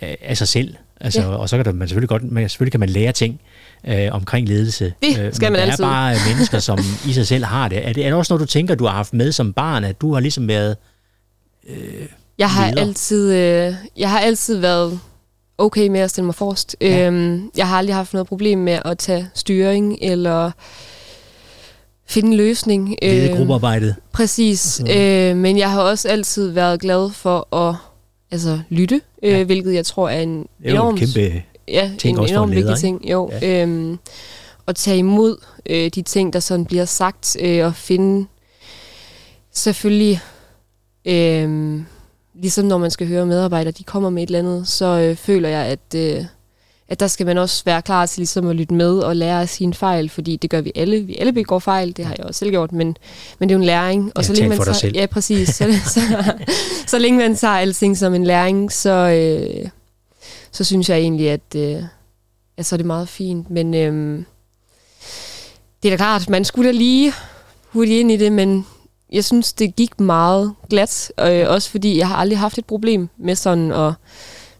af 0.00 0.36
sig 0.36 0.48
selv. 0.48 0.74
Altså, 1.00 1.20
ja. 1.20 1.28
Og 1.28 1.48
så 1.48 1.56
kan 1.56 1.64
der, 1.64 1.72
man 1.72 1.88
selvfølgelig 1.88 2.08
godt, 2.08 2.32
man, 2.32 2.48
selvfølgelig 2.48 2.72
kan 2.72 2.80
man 2.80 2.88
lære 2.88 3.12
ting 3.12 3.40
øh, 3.88 4.08
omkring 4.12 4.48
ledelse. 4.48 4.94
Det 5.02 5.18
øh, 5.18 5.34
skal 5.34 5.52
man 5.52 5.60
altid. 5.60 5.84
Der 5.84 5.90
er 5.90 5.92
bare 5.92 6.16
mennesker, 6.28 6.58
som 6.58 6.78
i 7.08 7.12
sig 7.12 7.26
selv 7.26 7.44
har 7.44 7.68
det. 7.68 7.88
Er, 7.88 7.92
det. 7.92 8.04
er 8.04 8.08
det 8.08 8.18
også 8.18 8.32
noget, 8.32 8.40
du 8.40 8.52
tænker, 8.52 8.74
du 8.74 8.84
har 8.84 8.92
haft 8.92 9.14
med 9.14 9.32
som 9.32 9.52
barn, 9.52 9.84
at 9.84 10.00
du 10.00 10.12
har 10.12 10.20
ligesom 10.20 10.48
været 10.48 10.76
øh, 11.68 12.06
jeg 12.38 12.50
har 12.50 12.70
leder? 12.70 12.80
altid, 12.82 13.32
øh, 13.32 13.74
jeg 13.96 14.10
har 14.10 14.20
altid 14.20 14.56
været 14.56 15.00
okay 15.58 15.88
med 15.88 16.00
at 16.00 16.10
stille 16.10 16.26
mig 16.26 16.34
forrest. 16.34 16.76
Ja. 16.80 17.06
Øhm, 17.06 17.50
jeg 17.56 17.68
har 17.68 17.78
aldrig 17.78 17.96
haft 17.96 18.12
noget 18.12 18.26
problem 18.26 18.58
med 18.58 18.78
at 18.84 18.98
tage 18.98 19.28
styring 19.34 19.98
eller 20.02 20.50
finde 22.06 22.28
en 22.28 22.36
løsning. 22.36 22.96
Lede 23.02 23.30
øh, 23.30 23.36
gruppearbejdet. 23.36 23.94
Præcis. 24.12 24.82
Øh, 24.96 25.36
men 25.36 25.58
jeg 25.58 25.70
har 25.70 25.82
også 25.82 26.08
altid 26.08 26.50
været 26.50 26.80
glad 26.80 27.10
for 27.10 27.56
at 27.56 27.76
altså, 28.30 28.60
lytte, 28.68 29.00
øh, 29.22 29.30
ja. 29.30 29.44
hvilket 29.44 29.74
jeg 29.74 29.86
tror 29.86 30.08
er 30.08 30.20
en 30.20 30.38
det 30.38 30.46
er 30.64 30.70
enormt, 30.70 30.98
kæmpe 30.98 31.42
ja, 31.68 31.90
ting 31.98 32.18
en 32.18 32.28
enormt 32.28 32.54
vigtig 32.54 32.76
ting. 32.76 33.10
Jo, 33.10 33.30
ja. 33.42 33.62
øhm, 33.62 33.98
at 34.66 34.76
tage 34.76 34.98
imod 34.98 35.36
øh, 35.66 35.90
de 35.94 36.02
ting, 36.02 36.32
der 36.32 36.40
sådan 36.40 36.64
bliver 36.64 36.84
sagt, 36.84 37.36
øh, 37.40 37.66
og 37.66 37.74
finde 37.74 38.26
selvfølgelig, 39.52 40.20
øh, 41.04 41.80
ligesom 42.34 42.64
når 42.64 42.78
man 42.78 42.90
skal 42.90 43.06
høre 43.06 43.26
medarbejdere, 43.26 43.72
de 43.72 43.84
kommer 43.84 44.10
med 44.10 44.22
et 44.22 44.26
eller 44.26 44.38
andet, 44.38 44.68
så 44.68 44.86
øh, 44.86 45.16
føler 45.16 45.48
jeg, 45.48 45.66
at... 45.66 45.94
Øh, 45.96 46.24
at 46.90 47.00
der 47.00 47.06
skal 47.06 47.26
man 47.26 47.38
også 47.38 47.62
være 47.64 47.82
klar 47.82 48.06
til 48.06 48.20
ligesom 48.20 48.46
at 48.46 48.56
lytte 48.56 48.74
med 48.74 48.98
og 48.98 49.16
lære 49.16 49.40
af 49.40 49.48
sine 49.48 49.74
fejl, 49.74 50.08
fordi 50.08 50.36
det 50.36 50.50
gør 50.50 50.60
vi 50.60 50.72
alle. 50.74 51.00
Vi 51.00 51.16
alle 51.18 51.32
begår 51.32 51.58
fejl, 51.58 51.96
det 51.96 52.04
har 52.04 52.14
jeg 52.18 52.26
også 52.26 52.38
selv 52.38 52.50
gjort, 52.50 52.72
men, 52.72 52.96
men 53.38 53.48
det 53.48 53.54
er 53.54 53.56
jo 53.56 53.60
en 53.60 53.66
læring. 53.66 54.12
Og 54.14 54.22
ja, 54.22 54.26
så 54.26 54.32
længe 54.32 54.48
man 54.48 54.58
tager, 54.58 54.72
selv. 54.72 54.96
Ja, 54.96 55.06
præcis. 55.06 55.48
Så, 55.48 55.64
så, 55.84 56.00
så 56.86 56.98
længe 56.98 57.18
man 57.18 57.36
tager 57.36 57.54
alting 57.54 57.98
som 57.98 58.14
en 58.14 58.24
læring, 58.24 58.72
så, 58.72 58.90
øh, 58.90 59.68
så 60.50 60.64
synes 60.64 60.88
jeg 60.88 60.98
egentlig, 60.98 61.30
at, 61.30 61.54
øh, 61.56 61.82
at 62.56 62.66
så 62.66 62.74
er 62.74 62.76
det 62.76 62.86
meget 62.86 63.08
fint. 63.08 63.50
Men 63.50 63.74
øh, 63.74 64.22
det 65.82 65.88
er 65.88 65.92
da 65.92 65.96
klart, 65.96 66.28
man 66.28 66.44
skulle 66.44 66.66
da 66.68 66.72
lige 66.72 67.12
hurtigt 67.72 68.00
ind 68.00 68.10
i 68.10 68.16
det, 68.16 68.32
men 68.32 68.66
jeg 69.12 69.24
synes, 69.24 69.52
det 69.52 69.76
gik 69.76 70.00
meget 70.00 70.54
glat. 70.70 71.12
Øh, 71.20 71.46
også 71.48 71.70
fordi 71.70 71.98
jeg 71.98 72.08
har 72.08 72.16
aldrig 72.16 72.38
haft 72.38 72.58
et 72.58 72.64
problem 72.64 73.08
med 73.18 73.34
sådan 73.34 73.72
at 73.72 73.92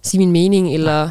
sige 0.02 0.18
min 0.18 0.32
mening, 0.32 0.74
eller 0.74 1.10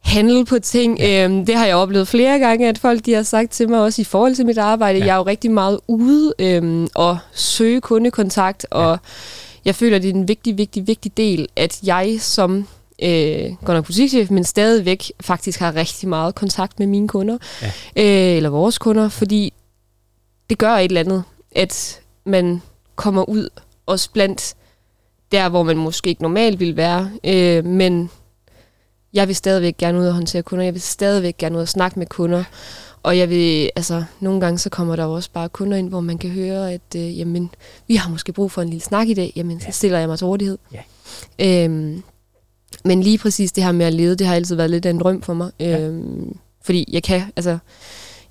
handle 0.00 0.44
på 0.44 0.58
ting. 0.58 0.98
Ja. 0.98 1.24
Øhm, 1.24 1.46
det 1.46 1.54
har 1.54 1.66
jeg 1.66 1.76
oplevet 1.76 2.08
flere 2.08 2.38
gange, 2.38 2.68
at 2.68 2.78
folk 2.78 3.06
de 3.06 3.12
har 3.12 3.22
sagt 3.22 3.50
til 3.50 3.68
mig, 3.68 3.80
også 3.80 4.02
i 4.02 4.04
forhold 4.04 4.34
til 4.34 4.46
mit 4.46 4.58
arbejde. 4.58 4.98
Ja. 4.98 5.04
Jeg 5.04 5.12
er 5.12 5.16
jo 5.16 5.22
rigtig 5.22 5.50
meget 5.50 5.80
ude 5.88 6.34
øhm, 6.38 6.88
og 6.94 7.18
søge 7.32 7.80
kundekontakt, 7.80 8.66
og 8.70 8.90
ja. 8.90 8.96
jeg 9.64 9.74
føler, 9.74 9.98
det 9.98 10.10
er 10.10 10.14
en 10.14 10.28
vigtig, 10.28 10.58
vigtig, 10.58 10.86
vigtig 10.86 11.16
del, 11.16 11.48
at 11.56 11.80
jeg 11.82 12.16
som 12.20 12.66
øh, 13.02 13.56
godt 13.64 13.76
nok 13.76 13.86
butikschef, 13.86 14.30
men 14.30 14.44
stadigvæk 14.44 15.12
faktisk 15.20 15.60
har 15.60 15.74
rigtig 15.76 16.08
meget 16.08 16.34
kontakt 16.34 16.78
med 16.78 16.86
mine 16.86 17.08
kunder, 17.08 17.38
ja. 17.62 17.66
øh, 17.96 18.36
eller 18.36 18.50
vores 18.50 18.78
kunder, 18.78 19.08
fordi 19.08 19.52
det 20.50 20.58
gør 20.58 20.72
et 20.72 20.84
eller 20.84 21.00
andet, 21.00 21.24
at 21.52 22.00
man 22.24 22.62
kommer 22.96 23.28
ud 23.28 23.48
også 23.86 24.10
blandt 24.12 24.54
der, 25.32 25.48
hvor 25.48 25.62
man 25.62 25.76
måske 25.76 26.10
ikke 26.10 26.22
normalt 26.22 26.60
vil 26.60 26.76
være, 26.76 27.10
øh, 27.24 27.64
men 27.64 28.10
jeg 29.12 29.28
vil 29.28 29.36
stadigvæk 29.36 29.76
gerne 29.76 29.98
ud 29.98 30.06
og 30.06 30.14
håndtere 30.14 30.42
kunder, 30.42 30.64
jeg 30.64 30.74
vil 30.74 30.82
stadigvæk 30.82 31.36
gerne 31.36 31.56
ud 31.56 31.62
og 31.62 31.68
snakke 31.68 31.98
med 31.98 32.06
kunder, 32.06 32.44
og 33.02 33.18
jeg 33.18 33.30
vil, 33.30 33.70
altså, 33.76 34.04
nogle 34.20 34.40
gange 34.40 34.58
så 34.58 34.70
kommer 34.70 34.96
der 34.96 35.04
jo 35.04 35.12
også 35.12 35.30
bare 35.32 35.48
kunder 35.48 35.76
ind, 35.76 35.88
hvor 35.88 36.00
man 36.00 36.18
kan 36.18 36.30
høre, 36.30 36.72
at 36.72 36.96
øh, 36.96 37.18
jamen, 37.18 37.50
vi 37.88 37.96
har 37.96 38.10
måske 38.10 38.32
brug 38.32 38.52
for 38.52 38.62
en 38.62 38.68
lille 38.68 38.82
snak 38.82 39.08
i 39.08 39.14
dag, 39.14 39.32
jamen, 39.36 39.60
så 39.60 39.66
stiller 39.70 39.98
jeg 39.98 40.08
mig 40.08 40.18
til 40.18 40.26
rådighed. 40.26 40.58
Ja. 40.72 41.64
Øhm, 41.64 42.02
men 42.84 43.02
lige 43.02 43.18
præcis 43.18 43.52
det 43.52 43.64
her 43.64 43.72
med 43.72 43.86
at 43.86 43.94
lede, 43.94 44.16
det 44.16 44.26
har 44.26 44.34
altid 44.34 44.56
været 44.56 44.70
lidt 44.70 44.86
af 44.86 44.90
en 44.90 44.98
drøm 44.98 45.22
for 45.22 45.34
mig. 45.34 45.50
Ja. 45.60 45.80
Øhm, 45.80 46.36
fordi 46.62 46.88
jeg 46.92 47.02
kan, 47.02 47.22
altså, 47.36 47.58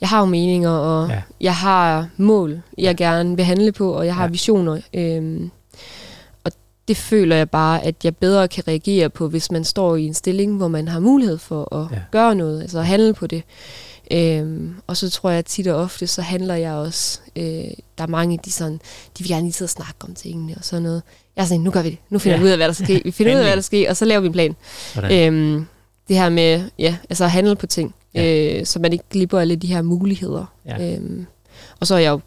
jeg 0.01 0.09
har 0.09 0.19
jo 0.19 0.25
meninger, 0.25 0.69
og 0.69 1.09
ja. 1.09 1.21
jeg 1.41 1.55
har 1.55 2.07
mål, 2.17 2.61
jeg 2.77 2.95
gerne 2.95 3.35
vil 3.35 3.45
handle 3.45 3.71
på, 3.71 3.93
og 3.93 4.05
jeg 4.05 4.15
har 4.15 4.23
ja. 4.23 4.29
visioner. 4.29 4.81
Øhm, 4.93 5.51
det 6.89 6.97
føler 6.97 7.35
jeg 7.35 7.49
bare, 7.49 7.83
at 7.83 7.95
jeg 8.03 8.17
bedre 8.17 8.47
kan 8.47 8.67
reagere 8.67 9.09
på, 9.09 9.27
hvis 9.27 9.51
man 9.51 9.63
står 9.63 9.95
i 9.95 10.05
en 10.05 10.13
stilling, 10.13 10.57
hvor 10.57 10.67
man 10.67 10.87
har 10.87 10.99
mulighed 10.99 11.37
for 11.37 11.75
at 11.75 11.91
ja. 11.91 12.01
gøre 12.11 12.35
noget, 12.35 12.61
altså 12.61 12.79
at 12.79 12.85
handle 12.85 13.13
på 13.13 13.27
det. 13.27 13.43
Øhm, 14.11 14.75
og 14.87 14.97
så 14.97 15.09
tror 15.09 15.29
jeg 15.29 15.39
at 15.39 15.45
tit 15.45 15.67
og 15.67 15.81
ofte, 15.81 16.07
så 16.07 16.21
handler 16.21 16.55
jeg 16.55 16.73
også, 16.73 17.19
øh, 17.35 17.43
der 17.97 18.03
er 18.03 18.07
mange, 18.07 18.39
de, 18.45 18.51
sådan, 18.51 18.73
de 19.17 19.23
vil 19.23 19.27
gerne 19.27 19.43
lige 19.43 19.53
sidde 19.53 19.67
og 19.67 19.69
snakke 19.69 19.95
om 20.01 20.13
tingene 20.13 20.53
og 20.57 20.63
sådan 20.63 20.83
noget. 20.83 21.03
Jeg 21.39 21.45
er 21.45 21.47
sådan, 21.47 21.61
nu 21.61 21.71
gør 21.71 21.81
vi 21.81 21.89
det, 21.89 21.97
nu 22.09 22.19
finder 22.19 22.37
ja. 22.37 22.41
vi 22.41 22.45
ud 22.45 22.51
af, 22.51 22.57
hvad 22.57 22.67
der 22.67 22.73
skal 22.73 23.01
Vi 23.05 23.11
finder 23.11 23.33
ud 23.33 23.39
af, 23.39 23.45
hvad 23.45 23.55
der 23.55 23.61
skal 23.61 23.89
og 23.89 23.97
så 23.97 24.05
laver 24.05 24.21
vi 24.21 24.27
en 24.27 24.33
plan. 24.33 24.55
Øhm, 25.11 25.65
det 26.07 26.17
her 26.17 26.29
med, 26.29 26.69
ja, 26.79 26.97
altså 27.09 27.23
at 27.23 27.31
handle 27.31 27.55
på 27.55 27.67
ting, 27.67 27.95
ja. 28.13 28.57
øh, 28.59 28.65
så 28.65 28.79
man 28.79 28.93
ikke 28.93 29.05
glipper 29.09 29.39
alle 29.39 29.55
de 29.55 29.67
her 29.67 29.81
muligheder. 29.81 30.45
Ja. 30.65 30.93
Øhm, 30.93 31.25
og 31.79 31.87
så 31.87 31.95
er 31.95 31.99
jeg 31.99 32.11
jo 32.11 32.19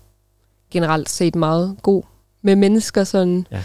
generelt 0.71 1.11
set 1.11 1.35
meget 1.37 1.77
god 1.83 2.03
med 2.43 2.57
mennesker, 2.57 3.05
sådan... 3.05 3.47
Ja 3.51 3.63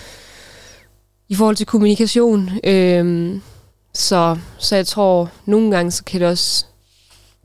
i 1.29 1.35
forhold 1.35 1.55
til 1.55 1.65
kommunikation. 1.65 2.49
Øhm, 2.63 3.41
så, 3.93 4.37
så 4.57 4.75
jeg 4.75 4.87
tror, 4.87 5.31
nogle 5.45 5.71
gange 5.71 5.91
så 5.91 6.03
kan 6.03 6.21
det 6.21 6.27
også 6.27 6.65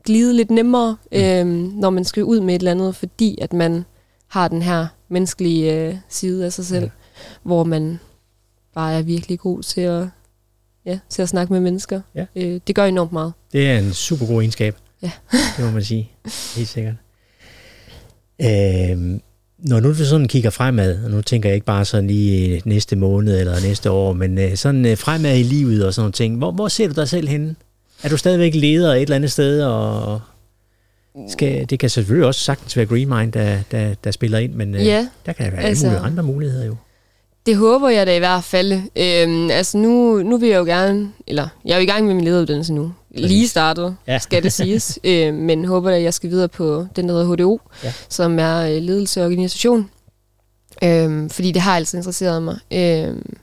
glide 0.05 0.33
lidt 0.33 0.51
nemmere, 0.51 0.97
mm. 1.11 1.17
øhm, 1.17 1.71
når 1.75 1.89
man 1.89 2.05
skal 2.05 2.23
ud 2.23 2.39
med 2.39 2.55
et 2.55 2.59
eller 2.59 2.71
andet, 2.71 2.95
fordi 2.95 3.37
at 3.41 3.53
man 3.53 3.85
har 4.27 4.47
den 4.47 4.61
her 4.61 4.87
menneskelige 5.09 5.73
øh, 5.73 5.95
side 6.09 6.45
af 6.45 6.53
sig 6.53 6.65
selv, 6.65 6.83
ja. 6.83 6.89
Hvor 7.43 7.63
man 7.63 7.99
bare 8.75 8.93
er 8.93 9.01
virkelig 9.01 9.39
god 9.39 9.63
til 9.63 9.81
at, 9.81 10.07
ja, 10.85 10.99
til 11.09 11.21
at 11.21 11.29
snakke 11.29 11.53
med 11.53 11.59
mennesker. 11.61 12.01
Ja. 12.15 12.25
Øh, 12.35 12.59
det 12.67 12.75
gør 12.75 12.85
enormt 12.85 13.11
meget. 13.11 13.33
Det 13.53 13.69
er 13.69 13.77
en 13.79 13.93
super 13.93 14.25
god 14.25 14.41
egenskab. 14.41 14.75
Ja. 15.01 15.11
det 15.57 15.65
må 15.65 15.71
man 15.71 15.83
sige. 15.83 16.11
Helt 16.55 16.67
sikkert. 16.67 16.95
Øhm, 18.41 19.21
når 19.57 19.79
nu 19.79 19.89
du 19.89 20.05
sådan 20.05 20.27
kigger 20.27 20.49
fremad, 20.49 21.03
og 21.03 21.11
nu 21.11 21.21
tænker 21.21 21.49
jeg 21.49 21.55
ikke 21.55 21.65
bare 21.65 21.85
sådan 21.85 22.07
lige 22.07 22.61
næste 22.65 22.95
måned 22.95 23.39
eller 23.39 23.59
næste 23.61 23.91
år, 23.91 24.13
men 24.13 24.37
øh, 24.37 24.55
sådan 24.55 24.85
øh, 24.85 24.97
fremad 24.97 25.37
i 25.37 25.43
livet 25.43 25.85
og 25.85 25.93
sådan 25.93 26.01
nogle 26.03 26.11
ting, 26.13 26.37
hvor, 26.37 26.51
hvor 26.51 26.67
ser 26.67 26.87
du 26.87 26.93
dig 26.93 27.09
selv 27.09 27.27
henne? 27.27 27.55
Er 28.03 28.09
du 28.09 28.17
stadigvæk 28.17 28.55
leder 28.55 28.93
et 28.93 29.01
eller 29.01 29.15
andet 29.15 29.31
sted, 29.31 29.63
og 29.63 30.21
skal, 31.29 31.69
det 31.69 31.79
kan 31.79 31.89
selvfølgelig 31.89 32.27
også 32.27 32.41
sagtens 32.41 32.77
være 32.77 32.85
Green 32.85 33.09
Mind, 33.09 33.31
der, 33.31 33.57
der, 33.71 33.93
der 34.03 34.11
spiller 34.11 34.37
ind, 34.37 34.53
men 34.53 34.75
øh, 34.75 34.85
Ja, 34.85 35.07
der 35.25 35.33
kan 35.33 35.51
være 35.51 35.61
altså- 35.61 35.85
alle 35.87 35.97
mulige 35.97 36.11
andre 36.11 36.23
muligheder 36.23 36.65
jo. 36.65 36.75
Det 37.45 37.57
håber 37.57 37.89
jeg 37.89 38.07
da 38.07 38.15
i 38.15 38.19
hvert 38.19 38.43
fald. 38.43 38.71
Øhm, 38.95 39.49
altså 39.49 39.77
nu, 39.77 40.23
nu 40.23 40.37
vil 40.37 40.49
jeg 40.49 40.59
jo 40.59 40.63
gerne, 40.65 41.11
eller 41.27 41.47
jeg 41.65 41.71
er 41.73 41.77
jo 41.77 41.83
i 41.83 41.85
gang 41.85 42.05
med 42.07 42.13
min 42.15 42.23
lederuddannelse 42.23 42.73
nu. 42.73 42.93
Lige 43.11 43.47
startet, 43.47 43.95
Ja. 44.07 44.19
skal 44.19 44.43
det 44.43 44.53
siges. 44.53 44.99
øh, 45.03 45.33
men 45.33 45.65
håber 45.65 45.89
da, 45.89 45.95
at 45.97 46.03
jeg 46.03 46.13
skal 46.13 46.29
videre 46.29 46.47
på 46.47 46.87
den, 46.95 47.09
der 47.09 47.15
hedder 47.15 47.35
HDO, 47.35 47.59
Ja. 47.83 47.93
som 48.09 48.39
er 48.39 48.59
øh, 48.61 48.81
ledelse 48.81 49.19
og 49.21 49.25
organisation. 49.25 49.89
Øhm, 50.83 51.29
fordi 51.29 51.51
det 51.51 51.61
har 51.61 51.75
altid 51.75 51.97
interesseret 51.97 52.43
mig. 52.43 52.57
Øhm, 52.73 53.33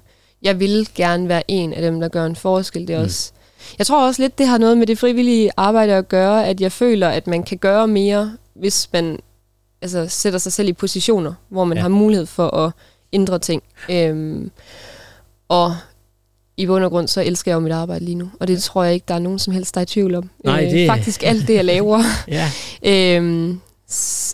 jeg 0.43 0.61
vil 0.61 0.89
gerne 0.95 1.29
være 1.29 1.43
en 1.49 1.73
af 1.73 1.83
dem, 1.83 2.01
der 2.01 2.09
gør 2.09 2.27
en 2.27 2.37
forskel. 2.37 2.89
Det 2.89 2.95
er 2.95 2.99
Mm. 2.99 3.05
også, 3.05 3.33
jeg 3.79 3.87
tror 3.87 4.07
også 4.07 4.23
lidt, 4.23 4.39
det 4.39 4.47
har 4.47 4.59
noget 4.59 4.79
med 4.79 4.87
det 4.87 4.99
frivillige 4.99 5.51
arbejde 5.57 5.93
at 5.95 6.09
gøre, 6.09 6.47
at 6.47 6.61
jeg 6.61 6.73
føler, 6.73 7.09
at 7.09 7.27
man 7.27 7.43
kan 7.43 7.59
gøre 7.59 7.89
mere, 7.89 8.33
hvis 8.55 8.89
man 8.93 9.19
altså, 9.83 10.07
sætter 10.09 10.39
sig 10.39 10.53
selv 10.53 10.69
i 10.69 10.73
positioner, 10.73 11.33
hvor 11.49 11.65
man 11.65 11.77
ja. 11.77 11.83
har 11.83 11.89
mulighed 11.89 12.27
for 12.27 12.57
at 12.57 12.73
ændre 13.13 13.39
ting. 13.39 13.63
Øhm, 13.91 14.51
og 15.49 15.77
i 16.57 16.67
bund 16.67 16.85
og 16.85 16.91
grund, 16.91 17.09
så 17.09 17.23
elsker 17.23 17.51
jeg 17.51 17.55
jo 17.55 17.61
mit 17.61 17.73
arbejde 17.73 18.05
lige 18.05 18.15
nu. 18.15 18.31
Og 18.41 18.49
det 18.49 18.63
tror 18.63 18.85
jeg 18.85 18.95
ikke, 18.95 19.05
der 19.09 19.15
er 19.15 19.19
nogen 19.19 19.39
som 19.39 19.53
helst, 19.53 19.75
der 19.75 19.81
er 19.81 19.83
i 19.83 19.87
tvivl 19.87 20.15
om. 20.15 20.31
Nej, 20.45 20.61
det- 20.61 20.89
Faktisk 20.89 21.23
alt 21.23 21.49
det, 21.49 21.55
jeg 21.55 21.65
laver. 21.65 22.03
Ja, 22.29 22.51
øhm, 23.17 23.61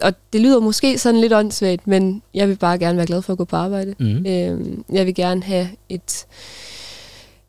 og 0.02 0.12
det 0.32 0.40
lyder 0.40 0.60
måske 0.60 0.98
sådan 0.98 1.20
lidt 1.20 1.32
åndssvagt, 1.32 1.86
men 1.86 2.22
jeg 2.34 2.48
vil 2.48 2.56
bare 2.56 2.78
gerne 2.78 2.96
være 2.96 3.06
glad 3.06 3.22
for 3.22 3.32
at 3.32 3.38
gå 3.38 3.44
på 3.44 3.56
arbejde. 3.56 3.94
mm. 3.98 4.26
Øhm, 4.26 4.84
jeg 4.92 5.06
vil 5.06 5.14
gerne 5.14 5.42
have 5.42 5.68
et 5.88 6.26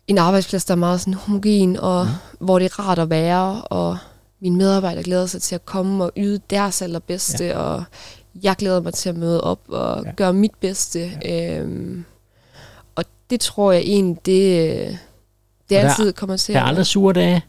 en 0.08 0.18
arbejdsplads, 0.18 0.66
der 0.66 0.72
er 0.74 0.78
meget 0.78 1.00
sådan 1.02 1.14
homogen, 1.14 1.78
og 1.78 2.06
mm. 2.06 2.46
hvor 2.46 2.60
det 2.60 2.66
er 2.66 2.80
rart 2.80 3.00
at 3.00 3.10
være, 3.10 3.62
og 3.62 3.98
mine 4.42 4.56
medarbejdere 4.58 5.04
glæder 5.04 5.26
sig 5.26 5.42
til 5.42 5.56
at 5.56 5.66
komme 5.66 6.04
og 6.04 6.12
yde 6.18 6.40
deres 6.50 6.82
allerbedste, 6.82 7.46
ja. 7.46 7.58
og 7.58 7.84
jeg 8.44 8.56
glæder 8.56 8.82
mig 8.82 8.94
til 8.94 9.10
at 9.10 9.16
møde 9.16 9.42
op 9.44 9.60
og 9.68 10.04
Ja. 10.06 10.12
gøre 10.16 10.34
mit 10.34 10.52
bedste. 10.62 11.12
Ja. 11.26 11.60
Øhm, 11.60 12.06
og 12.96 13.04
det 13.30 13.40
tror 13.40 13.72
jeg 13.72 13.82
egentlig, 13.82 14.26
det, 14.26 15.00
det 15.70 15.78
Og 15.78 15.84
der- 15.84 15.90
altid 15.90 16.14
kommer 16.14 16.38
til 16.38 16.54
Der 16.56 16.60
er 16.62 16.64
aldrig 16.66 16.86
sure 16.86 17.14
dage. 17.14 17.42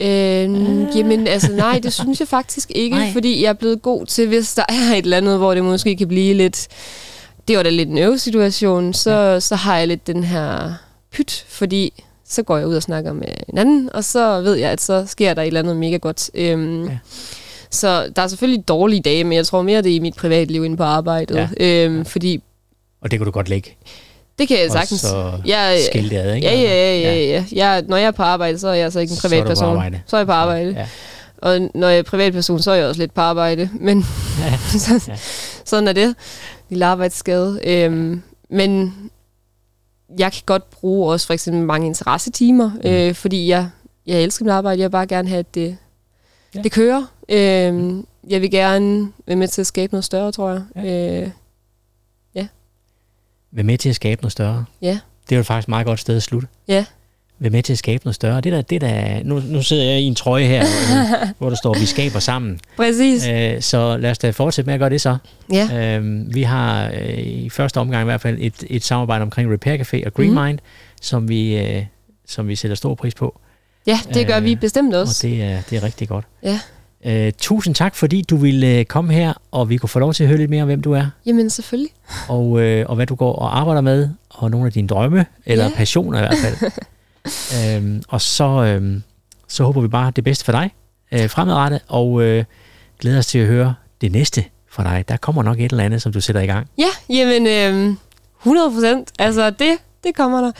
Øhm, 0.00 0.86
jamen, 0.96 1.26
altså 1.26 1.52
nej, 1.52 1.78
det 1.82 1.92
synes 2.02 2.20
jeg 2.20 2.28
faktisk 2.28 2.70
ikke. 2.74 2.96
Nej. 2.96 3.12
fordi 3.12 3.42
jeg 3.42 3.48
er 3.48 3.52
blevet 3.52 3.82
god 3.82 4.06
til, 4.06 4.28
hvis 4.28 4.54
der 4.54 4.64
er 4.68 4.92
et 4.94 4.98
eller 5.04 5.16
andet, 5.16 5.38
hvor 5.38 5.54
det 5.54 5.64
måske 5.64 5.96
kan 5.96 6.08
blive 6.08 6.34
lidt... 6.34 6.68
Det 7.48 7.56
var 7.56 7.62
da 7.62 7.70
lidt 7.70 7.88
en 7.88 7.98
øvesituation, 7.98 8.92
så, 8.94 9.10
ja. 9.10 9.40
så 9.40 9.54
har 9.54 9.78
jeg 9.78 9.88
lidt 9.88 10.06
den 10.06 10.24
her 10.24 10.72
pyt, 11.12 11.44
fordi 11.48 12.04
så 12.28 12.42
går 12.42 12.56
jeg 12.56 12.66
ud 12.66 12.74
og 12.74 12.82
snakker 12.82 13.12
med 13.12 13.28
en 13.48 13.58
anden, 13.58 13.90
og 13.94 14.04
så 14.04 14.40
ved 14.40 14.54
jeg, 14.54 14.70
at 14.70 14.80
så 14.80 15.04
sker 15.06 15.34
der 15.34 15.42
et 15.42 15.46
eller 15.46 15.60
andet 15.60 15.76
mega 15.76 15.96
godt. 15.96 16.30
Øhm, 16.34 16.84
Ja. 16.88 16.98
Ja. 17.66 17.76
Så 17.76 18.12
der 18.16 18.22
er 18.22 18.26
selvfølgelig 18.28 18.68
dårlige 18.68 19.00
dage, 19.00 19.24
men 19.24 19.32
jeg 19.32 19.46
tror 19.46 19.62
mere, 19.62 19.82
det 19.82 19.92
er 19.92 19.96
i 19.96 19.98
mit 19.98 20.16
privatliv 20.16 20.62
end 20.64 20.76
på 20.76 20.82
arbejdet. 20.82 21.36
Ja. 21.60 21.84
Øhm, 21.84 22.04
fordi 22.04 22.42
Og 23.00 23.10
det 23.10 23.18
kan 23.18 23.24
du 23.26 23.30
godt 23.30 23.48
lægge. 23.48 23.76
det 24.38 24.48
kan 24.48 24.56
jeg 24.58 24.66
Og 24.66 24.72
sagtens. 24.72 25.00
så 25.00 25.32
Jeg, 25.46 25.78
skille 25.90 26.10
det 26.10 26.16
ad, 26.16 26.34
ikke? 26.34 26.46
ja, 26.48 26.54
ja, 26.54 26.98
ja, 27.00 27.14
ja, 27.14 27.14
ja. 27.26 27.44
Jeg, 27.52 27.82
når 27.88 27.96
jeg 27.96 28.06
er 28.06 28.10
på 28.10 28.22
arbejde, 28.22 28.58
så 28.58 28.68
er 28.68 28.74
jeg 28.74 28.92
så 28.92 29.00
ikke 29.00 29.10
en 29.10 29.16
Så 29.16 29.26
er 29.26 29.30
du 29.30 29.34
på 29.34 29.38
privatperson. 29.38 29.68
arbejde. 29.76 30.00
Så 30.06 30.16
er 30.16 30.20
jeg 30.20 30.26
på 30.26 30.32
arbejde. 30.32 30.70
Ja. 30.70 30.86
Og 31.38 31.70
når 31.74 31.88
jeg 31.88 31.98
er 31.98 32.02
privatperson, 32.02 32.62
så 32.62 32.70
er 32.70 32.74
jeg 32.74 32.86
også 32.86 33.00
lidt 33.00 33.14
på 33.14 33.20
arbejde. 33.20 33.70
Men 33.80 34.04
Ja. 34.40 34.58
så, 34.78 35.04
Ja. 35.08 35.16
sådan 35.64 35.88
er 35.88 35.92
det. 35.92 36.14
Lille 36.68 36.86
arbejdsskade. 36.86 37.60
Øhm, 37.64 38.22
men 38.50 38.94
jeg 40.18 40.32
kan 40.32 40.42
godt 40.46 40.70
bruge 40.70 41.12
også 41.12 41.26
for 41.26 41.34
eksempel 41.34 41.62
mange 41.62 41.86
interessetimer, 41.86 42.70
Mm. 42.84 42.90
øh, 42.90 43.14
fordi 43.14 43.48
jeg, 43.48 43.68
jeg 44.06 44.22
elsker 44.22 44.44
mit 44.44 44.52
arbejde. 44.52 44.80
Jeg 44.80 44.84
vil 44.88 44.92
bare 44.92 45.06
gerne 45.06 45.28
have, 45.28 45.38
at 45.38 45.54
det, 45.54 45.66
Ja. 46.54 46.58
ja. 46.58 46.62
det 46.62 46.72
kører. 46.72 47.02
Øhm, 47.28 48.06
jeg 48.28 48.40
vil 48.42 48.50
gerne 48.50 49.08
være 49.26 49.36
med 49.36 49.48
til 49.48 49.60
at 49.60 49.66
skabe 49.66 49.92
noget 49.92 50.04
større, 50.04 50.32
tror 50.32 50.50
jeg. 50.50 50.62
Ja. 50.76 51.20
Øh, 51.22 51.28
Vær 53.52 53.62
med 53.62 53.78
til 53.78 53.88
at 53.88 53.94
skabe 53.94 54.22
noget 54.22 54.32
større. 54.32 54.64
Ja. 54.82 54.98
Det 55.28 55.34
er 55.34 55.36
jo 55.36 55.42
faktisk 55.42 55.64
et 55.64 55.68
meget 55.68 55.86
godt 55.86 56.00
sted 56.00 56.16
at 56.16 56.22
slutte. 56.22 56.48
Ja. 56.68 56.84
Vær 57.38 57.50
med 57.50 57.62
til 57.62 57.72
at 57.72 57.78
skabe 57.78 58.04
noget 58.04 58.14
større. 58.14 58.40
Det 58.40 58.52
der, 58.52 58.62
det 58.62 58.80
der, 58.80 59.22
nu, 59.24 59.40
nu 59.40 59.62
sidder 59.62 59.84
jeg 59.84 60.00
i 60.00 60.04
en 60.04 60.14
trøje 60.14 60.44
her, 60.46 60.62
øh, 61.22 61.28
hvor 61.38 61.48
der 61.48 61.56
står, 61.56 61.74
vi 61.78 61.86
skaber 61.86 62.18
sammen. 62.18 62.60
præcis. 62.76 63.26
Øh, 63.26 63.60
så 63.62 63.96
lad 63.96 64.10
os 64.10 64.18
da 64.18 64.30
fortsætte 64.30 64.66
med 64.66 64.74
at 64.74 64.80
gøre 64.80 64.90
det 64.90 65.00
så. 65.00 65.16
Ja. 65.52 65.96
Øh, 65.98 66.34
vi 66.34 66.42
har 66.42 66.90
øh, 67.00 67.18
i 67.18 67.50
første 67.50 67.78
omgang 67.80 68.02
i 68.02 68.04
hvert 68.04 68.20
fald 68.20 68.38
et, 68.40 68.64
et 68.70 68.84
samarbejde 68.84 69.22
omkring 69.22 69.52
Repair 69.52 69.76
Café 69.76 70.06
og 70.06 70.14
Green 70.14 70.30
Mhm. 70.34 70.42
Mind, 70.44 70.58
som 71.02 71.28
vi, 71.28 71.56
øh, 71.58 71.84
som 72.26 72.48
vi 72.48 72.56
sætter 72.56 72.74
stor 72.74 72.94
pris 72.94 73.14
på. 73.14 73.40
ja, 73.86 73.98
det 74.14 74.26
gør 74.26 74.36
øh, 74.36 74.44
vi 74.44 74.54
bestemt 74.54 74.94
Og 74.94 75.00
også. 75.00 75.26
det 75.26 75.42
er, 75.42 75.62
det 75.70 75.76
er 75.78 75.82
rigtig 75.82 76.08
godt. 76.08 76.24
Ja. 76.42 76.60
Øh, 77.06 77.32
tusind 77.38 77.74
tak, 77.74 77.94
fordi 77.94 78.22
du 78.22 78.36
ville 78.36 78.66
øh, 78.78 78.84
komme 78.84 79.12
her, 79.12 79.32
og 79.50 79.68
vi 79.70 79.76
kunne 79.76 79.88
få 79.88 79.98
lov 79.98 80.12
til 80.14 80.24
at 80.24 80.28
høre 80.28 80.38
lidt 80.38 80.50
mere 80.50 80.62
om, 80.62 80.68
hvem 80.68 80.82
du 80.82 80.92
er, 80.92 81.06
Jamen 81.26 81.50
selvfølgelig. 81.50 81.90
og, 82.28 82.60
øh, 82.60 82.86
og 82.88 82.96
hvad 82.96 83.06
du 83.06 83.14
går 83.14 83.32
og 83.32 83.58
arbejder 83.58 83.80
med, 83.80 84.08
og 84.30 84.50
nogle 84.50 84.66
af 84.66 84.72
dine 84.72 84.88
drømme, 84.88 85.26
eller 85.46 85.64
Ja. 85.64 85.70
passioner 85.76 86.18
i 86.18 86.20
hvert 86.20 86.36
fald. 86.44 86.72
øhm, 87.76 88.02
og 88.08 88.20
så, 88.20 88.44
øhm, 88.64 89.02
så 89.48 89.64
håber 89.64 89.80
vi 89.80 89.88
bare 89.88 90.12
det 90.16 90.24
bedste 90.24 90.44
for 90.44 90.52
dig 90.52 90.70
øh, 91.12 91.30
fremadrettet, 91.30 91.80
og 91.88 92.22
øh, 92.22 92.44
glæder 93.00 93.18
os 93.18 93.26
til 93.26 93.38
at 93.38 93.46
høre 93.46 93.74
det 94.00 94.12
næste 94.12 94.44
fra 94.70 94.82
dig. 94.84 95.04
Der 95.08 95.16
kommer 95.16 95.42
nok 95.42 95.60
et 95.60 95.70
eller 95.70 95.84
andet, 95.84 96.02
som 96.02 96.12
du 96.12 96.20
sætter 96.20 96.40
i 96.40 96.46
gang. 96.46 96.68
Ja, 96.78 97.14
jamen 97.14 97.46
øh, 97.46 97.94
100 98.40 98.70
procent. 98.70 99.12
Altså 99.18 99.50
det, 99.50 99.72
det 100.04 100.14
kommer 100.16 100.40
der. 100.40 100.52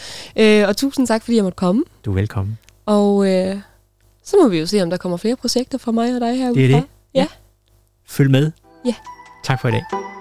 Øh, 0.62 0.68
og 0.68 0.76
tusind 0.76 1.06
tak, 1.06 1.22
fordi 1.22 1.36
jeg 1.36 1.44
måtte 1.44 1.56
komme. 1.56 1.82
Du 2.04 2.10
er 2.10 2.14
velkommen. 2.14 2.58
Og 2.86 3.32
øh, 3.32 3.56
så 4.26 4.36
må 4.42 4.48
vi 4.48 4.58
jo 4.58 4.66
se, 4.66 4.82
om 4.82 4.90
der 4.90 4.96
kommer 4.96 5.16
flere 5.16 5.36
projekter 5.36 5.78
fra 5.78 5.92
mig 5.92 6.14
og 6.14 6.20
dig 6.20 6.38
herude. 6.38 6.54
Det 6.54 6.64
er 6.64 6.76
det. 6.76 6.84
Ja. 7.14 7.26
Følg 8.06 8.30
med. 8.30 8.50
Ja. 8.84 8.94
Tak 9.44 9.60
for 9.60 9.68
i 9.68 9.72
dag. 9.72 10.15